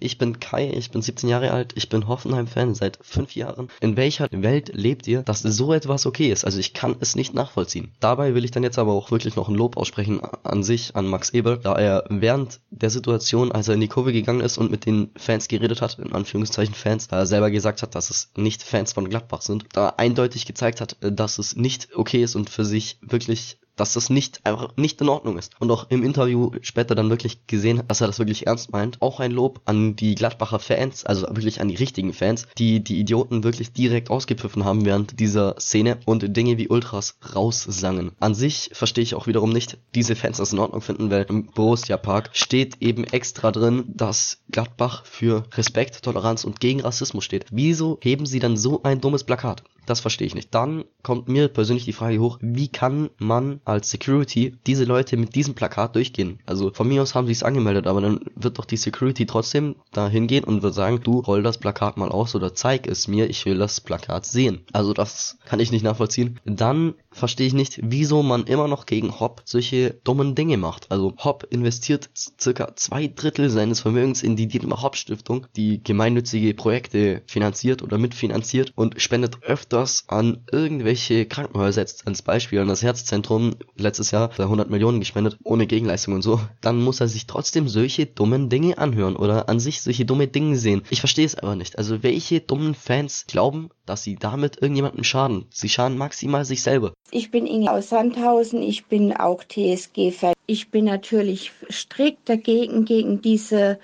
Ich 0.01 0.19
bin 0.19 0.41
Kai, 0.41 0.71
ich 0.71 0.91
bin 0.91 1.03
17 1.03 1.29
Jahre 1.29 1.53
alt, 1.53 1.73
ich 1.77 1.89
bin 1.89 2.09
Hoffenheim-Fan 2.09 2.75
seit 2.75 2.99
fünf 3.03 3.35
Jahren. 3.35 3.69
In 3.81 3.97
welcher 3.97 4.29
Welt 4.31 4.71
lebt 4.75 5.07
ihr, 5.07 5.23
dass 5.23 5.43
so 5.43 5.73
etwas 5.73 6.07
okay 6.07 6.31
ist? 6.33 6.45
Also 6.45 6.59
ich 6.59 6.73
kann 6.73 6.97
es 7.01 7.17
nicht 7.17 7.35
nachvollziehen. 7.35 7.93
Dabei 8.01 8.35
will 8.35 8.45
ich 8.45 8.51
dann 8.51 8.63
jetzt 8.63 8.79
aber 8.79 8.93
auch 8.93 9.11
wirklich 9.11 9.37
noch 9.37 9.49
ein 9.49 9.55
Lob 9.55 9.77
aussprechen 9.77 10.21
an 10.43 10.63
sich, 10.63 10.97
an 10.97 11.07
Max 11.07 11.31
Eber, 11.31 11.57
da 11.59 11.75
er 11.77 12.05
während 12.09 12.61
der 12.71 12.91
Situation, 12.91 13.53
als 13.53 13.69
er 13.69 13.75
in 13.75 13.81
die 13.81 13.89
Kurve 13.89 14.13
gegangen 14.13 14.41
ist 14.41 14.59
und 14.59 14.71
mit 14.71 14.87
den 14.87 15.11
Fans 15.17 15.49
geredet 15.49 15.83
hat, 15.83 15.99
in 15.99 16.13
Anführungszeichen 16.13 16.75
Fans, 16.75 17.09
da 17.09 17.19
er 17.19 17.27
selber 17.27 17.51
gesagt 17.51 17.83
hat, 17.83 17.95
dass 17.95 18.11
es 18.11 18.31
nicht 18.37 18.63
Fans 18.63 18.93
von 18.93 19.09
Gladbach 19.09 19.43
sind, 19.43 19.67
da 19.73 19.91
eindeutig 19.91 20.47
gezeigt 20.47 20.81
hat, 20.81 20.97
dass 21.01 21.39
es 21.39 21.57
nicht 21.57 21.95
okay 21.95 22.23
ist 22.23 22.37
und 22.37 22.49
für 22.49 22.65
sich 22.65 22.99
wirklich 23.03 23.59
dass 23.81 23.95
das 23.95 24.11
nicht 24.11 24.45
einfach 24.45 24.77
nicht 24.77 25.01
in 25.01 25.09
Ordnung 25.09 25.39
ist. 25.39 25.53
Und 25.59 25.71
auch 25.71 25.89
im 25.89 26.03
Interview 26.03 26.51
später 26.61 26.95
dann 26.95 27.09
wirklich 27.09 27.47
gesehen, 27.47 27.83
dass 27.89 28.03
er 28.03 28.09
das 28.09 28.19
wirklich 28.19 28.47
ernst 28.47 28.73
meint. 28.73 29.01
Auch 29.01 29.21
ein 29.21 29.33
Lob 29.33 29.63
an 29.65 29.97
die 29.97 30.15
Gladbacher 30.15 30.59
Fans, 30.59 31.07
also 31.07 31.27
wirklich 31.31 31.61
an 31.61 31.69
die 31.69 31.77
richtigen 31.77 32.13
Fans, 32.13 32.47
die 32.59 32.85
die 32.85 33.01
Idioten 33.01 33.43
wirklich 33.43 33.73
direkt 33.73 34.11
ausgepfiffen 34.11 34.65
haben 34.65 34.85
während 34.85 35.19
dieser 35.19 35.59
Szene 35.59 35.99
und 36.05 36.37
Dinge 36.37 36.59
wie 36.59 36.69
Ultras 36.69 37.17
raussangen. 37.35 38.13
An 38.21 38.35
sich 38.35 38.71
verstehe 38.75 39.03
ich 39.03 39.15
auch 39.15 39.27
wiederum 39.27 39.51
nicht, 39.51 39.79
diese 39.95 40.15
Fans 40.15 40.37
das 40.37 40.53
in 40.53 40.59
Ordnung 40.59 40.83
finden, 40.83 41.11
weil 41.11 41.25
im 41.29 41.47
Borussia 41.47 41.97
Park 41.97 42.31
steht 42.33 42.83
eben 42.83 43.05
extra 43.05 43.51
drin, 43.51 43.85
dass 43.89 44.39
Gladbach 44.51 45.07
für 45.07 45.45
Respekt, 45.55 46.03
Toleranz 46.03 46.45
und 46.45 46.61
gegen 46.61 46.81
Rassismus 46.81 47.25
steht. 47.25 47.47
Wieso 47.51 47.99
heben 48.03 48.27
sie 48.27 48.41
dann 48.41 48.57
so 48.57 48.83
ein 48.83 49.01
dummes 49.01 49.25
Plakat? 49.25 49.63
Das 49.87 50.01
verstehe 50.01 50.27
ich 50.27 50.37
nicht. 50.37 50.55
Dann 50.55 50.85
kommt 51.03 51.29
mir 51.29 51.49
persönlich 51.49 51.85
die 51.85 51.93
Frage 51.93 52.21
hoch, 52.21 52.39
wie 52.41 52.69
kann 52.69 53.11
man 53.19 53.61
als 53.71 53.91
Security 53.91 54.57
diese 54.67 54.85
Leute 54.85 55.17
mit 55.17 55.35
diesem 55.35 55.55
Plakat 55.55 55.95
durchgehen? 55.95 56.39
Also 56.47 56.71
von 56.73 56.89
mir 56.89 57.03
aus 57.03 57.15
haben 57.15 57.27
sie 57.27 57.33
es 57.33 57.43
angemeldet, 57.43 57.87
aber 57.87 58.01
dann 58.01 58.21
wird 58.35 58.59
doch 58.59 58.65
die 58.65 58.77
Security 58.77 59.27
trotzdem 59.27 59.77
da 59.93 60.09
hingehen 60.09 60.45
und 60.45 60.63
wird 60.63 60.75
sagen, 60.75 61.01
du 61.03 61.21
roll 61.21 61.43
das 61.43 61.59
Plakat 61.59 61.97
mal 61.97 62.11
aus 62.11 62.35
oder 62.35 62.55
zeig 62.55 62.87
es 62.87 63.09
mir, 63.09 63.29
ich 63.31 63.45
will 63.47 63.59
das 63.59 63.81
Plakat 63.81 64.27
sehen. 64.27 64.61
Also 64.73 64.93
das 64.93 65.39
kann 65.45 65.61
ich 65.61 65.73
nicht 65.73 65.85
nachvollziehen. 65.85 66.41
Dann 66.45 66.95
verstehe 67.13 67.47
ich 67.47 67.55
nicht, 67.55 67.81
wieso 67.83 68.23
man 68.23 68.45
immer 68.45 68.69
noch 68.69 68.87
gegen 68.87 69.19
Hopp 69.19 69.43
solche 69.45 69.99
dummen 70.05 70.35
Dinge 70.35 70.57
macht. 70.57 70.91
Also 70.91 71.15
Hopp 71.19 71.47
investiert 71.51 72.11
circa 72.15 72.75
zwei 72.77 73.09
Drittel 73.09 73.51
seines 73.51 73.81
Vermögens 73.81 74.23
in 74.23 74.37
die 74.37 74.47
Dietmar 74.47 74.83
Hopp 74.83 74.97
Stiftung, 74.97 75.47
die 75.57 75.83
gemeinnützige 75.83 76.55
Projekte 76.55 77.23
finanziert 77.27 77.83
oder 77.83 77.99
mitfinanziert 77.99 78.73
und 78.77 79.01
spendet 79.01 79.43
öfters 79.43 80.05
an 80.09 80.45
irgendwelche 80.51 81.27
Krankenhäuser, 81.27 81.81
jetzt 81.81 82.07
als 82.07 82.23
Beispiel 82.23 82.61
an 82.61 82.69
das 82.69 82.83
Herzzentrum 82.83 83.57
letztes 83.77 84.11
Jahr 84.11 84.31
da 84.37 84.45
100 84.45 84.71
Millionen 84.71 85.01
gespendet, 85.01 85.39
ohne 85.45 85.67
Gegenleistung 85.67 86.15
und 86.15 86.23
so. 86.23 86.41
Dann 86.61 86.83
muss 86.83 87.01
er 87.01 87.09
sich 87.09 87.27
trotzdem 87.27 87.69
solche 87.69 88.07
dummen 88.07 88.49
Dinge 88.49 88.79
anhören 88.79 89.17
oder 89.17 89.49
an 89.49 89.61
sich 89.61 89.83
solche 89.83 90.05
dumme 90.05 90.29
Dinge 90.29 90.57
sehen. 90.57 90.83
Ich 90.91 91.01
verstehe 91.01 91.27
es 91.27 91.35
aber 91.35 91.57
nicht. 91.57 91.79
Also 91.79 92.03
welche 92.03 92.41
dummen 92.41 92.75
Fans 92.75 93.25
glauben, 93.27 93.71
dass 93.87 94.03
sie 94.03 94.17
damit 94.17 94.61
irgendjemandem 94.61 95.05
schaden? 95.05 95.47
Sie 95.51 95.69
schaden 95.69 95.99
maximal 95.99 96.45
sich 96.45 96.63
selber. 96.63 96.93
Ich 97.11 97.31
bin 97.31 97.47
Inge 97.47 97.73
aus 97.73 97.89
Sandhausen, 97.89 98.63
ich 98.63 98.87
bin 98.87 99.17
auch 99.17 99.43
TSG-Fan. 99.43 100.35
Ich 100.47 100.71
bin 100.71 100.85
natürlich 100.85 101.53
strikt 101.71 102.29
dagegen, 102.29 102.85
gegen 102.85 103.23
diese, 103.23 103.79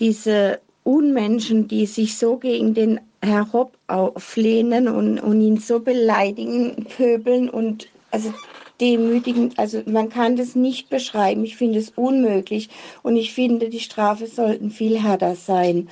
diese 0.00 0.60
Unmenschen, 0.84 1.68
die 1.68 1.86
sich 1.86 2.18
so 2.18 2.36
gegen 2.36 2.74
den 2.74 3.00
Herr 3.20 3.52
Hopp 3.52 3.78
auflehnen 3.86 4.88
und, 4.88 5.20
und 5.20 5.40
ihn 5.40 5.58
so 5.58 5.78
beleidigen, 5.78 6.86
pöbeln 6.96 7.48
und 7.48 7.88
also 8.10 8.34
demütigen. 8.82 9.54
Also 9.56 9.82
man 9.86 10.10
kann 10.10 10.36
das 10.36 10.54
nicht 10.54 10.90
beschreiben. 10.90 11.44
Ich 11.44 11.56
finde 11.56 11.78
es 11.78 11.90
unmöglich 11.94 12.68
und 13.02 13.16
ich 13.16 13.32
finde, 13.32 13.70
die 13.70 13.80
Strafe 13.80 14.26
sollten 14.26 14.70
viel 14.70 15.00
härter 15.00 15.36
sein. 15.36 15.88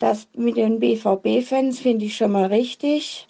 Das 0.00 0.26
mit 0.36 0.56
den 0.56 0.80
BVB-Fans 0.80 1.78
finde 1.78 2.06
ich 2.06 2.16
schon 2.16 2.32
mal 2.32 2.46
richtig. 2.46 3.28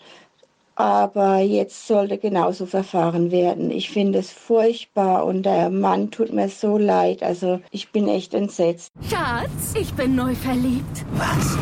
Aber 0.77 1.38
jetzt 1.38 1.87
sollte 1.87 2.18
genauso 2.18 2.66
verfahren 2.66 3.31
werden. 3.31 3.70
Ich 3.70 3.90
finde 3.90 4.18
es 4.18 4.33
furchtbar 4.33 5.24
und 5.24 5.44
der 5.44 5.70
Mann 5.70 6.11
tut 6.11 6.33
mir 6.33 6.48
so 6.48 6.79
leid. 6.79 7.22
Also 7.22 7.61
ich 7.70 7.92
bin 7.92 8.09
echt 8.09 8.35
entsetzt. 8.35 8.90
Schatz, 9.09 9.74
ich 9.81 9.92
bin 9.94 10.16
neu 10.16 10.35
verliebt. 10.35 11.05
Was? 11.12 11.57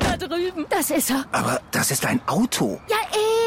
Da 0.00 0.16
drüben. 0.18 0.66
Das 0.68 0.90
ist 0.90 1.10
er. 1.10 1.24
Aber 1.32 1.60
das 1.70 1.90
ist 1.90 2.04
ein 2.04 2.20
Auto. 2.26 2.78
Ja, 2.90 2.96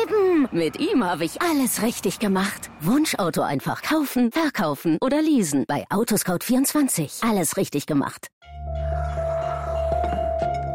eben. 0.04 0.48
Mit 0.52 0.80
ihm 0.80 1.04
habe 1.04 1.26
ich 1.26 1.42
alles 1.42 1.82
richtig 1.82 2.20
gemacht. 2.20 2.70
Wunschauto 2.82 3.42
einfach 3.42 3.82
kaufen, 3.82 4.32
verkaufen 4.32 4.98
oder 5.02 5.22
leasen. 5.22 5.66
Bei 5.68 5.86
Autoscout24. 5.90 7.28
Alles 7.28 7.58
richtig 7.58 7.86
gemacht. 7.86 8.28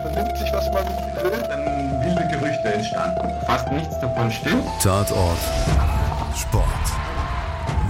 Vernimmt 0.03 0.39
sich, 0.39 0.53
was 0.53 0.67
man 0.73 0.85
will, 1.23 1.43
dann 1.49 2.05
wilde 2.05 2.29
Gerüchte 2.39 2.73
entstanden. 2.73 3.31
Fast 3.47 3.71
nichts 3.73 3.99
davon 4.01 4.31
stimmt. 4.31 4.65
Tatort 4.83 5.39
Sport. 6.37 6.65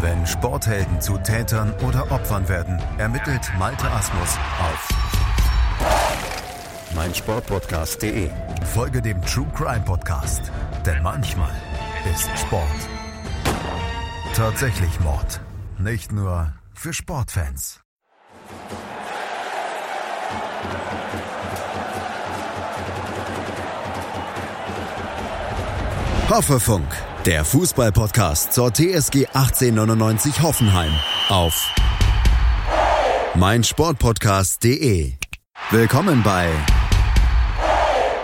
Wenn 0.01 0.27
Sporthelden 0.27 1.01
zu 1.01 1.18
Tätern 1.18 1.74
oder 1.87 2.11
Opfern 2.11 2.48
werden, 2.48 2.81
ermittelt 2.98 3.51
Malte 3.59 3.90
Asmus 3.90 4.38
auf 4.61 5.17
meinsportpodcast.de. 6.94 8.31
Folge 8.74 9.03
dem 9.03 9.20
True 9.22 9.46
Crime 9.55 9.85
Podcast, 9.85 10.53
denn 10.85 11.03
manchmal 11.03 11.53
ist 12.12 12.29
Sport 12.38 12.88
tatsächlich 14.38 15.01
Mord. 15.01 15.40
Nicht 15.79 16.12
nur 16.12 16.53
für 16.72 16.92
Sportfans. 16.92 17.81
Hoffefunk, 26.31 26.87
der 27.24 27.44
Fußballpodcast 27.44 28.53
zur 28.53 28.72
TSG 28.72 29.27
1899 29.27 30.40
Hoffenheim 30.42 30.92
auf 31.31 31.74
meinsportpodcast.de. 33.35 35.14
Willkommen 35.70 36.22
bei 36.22 36.48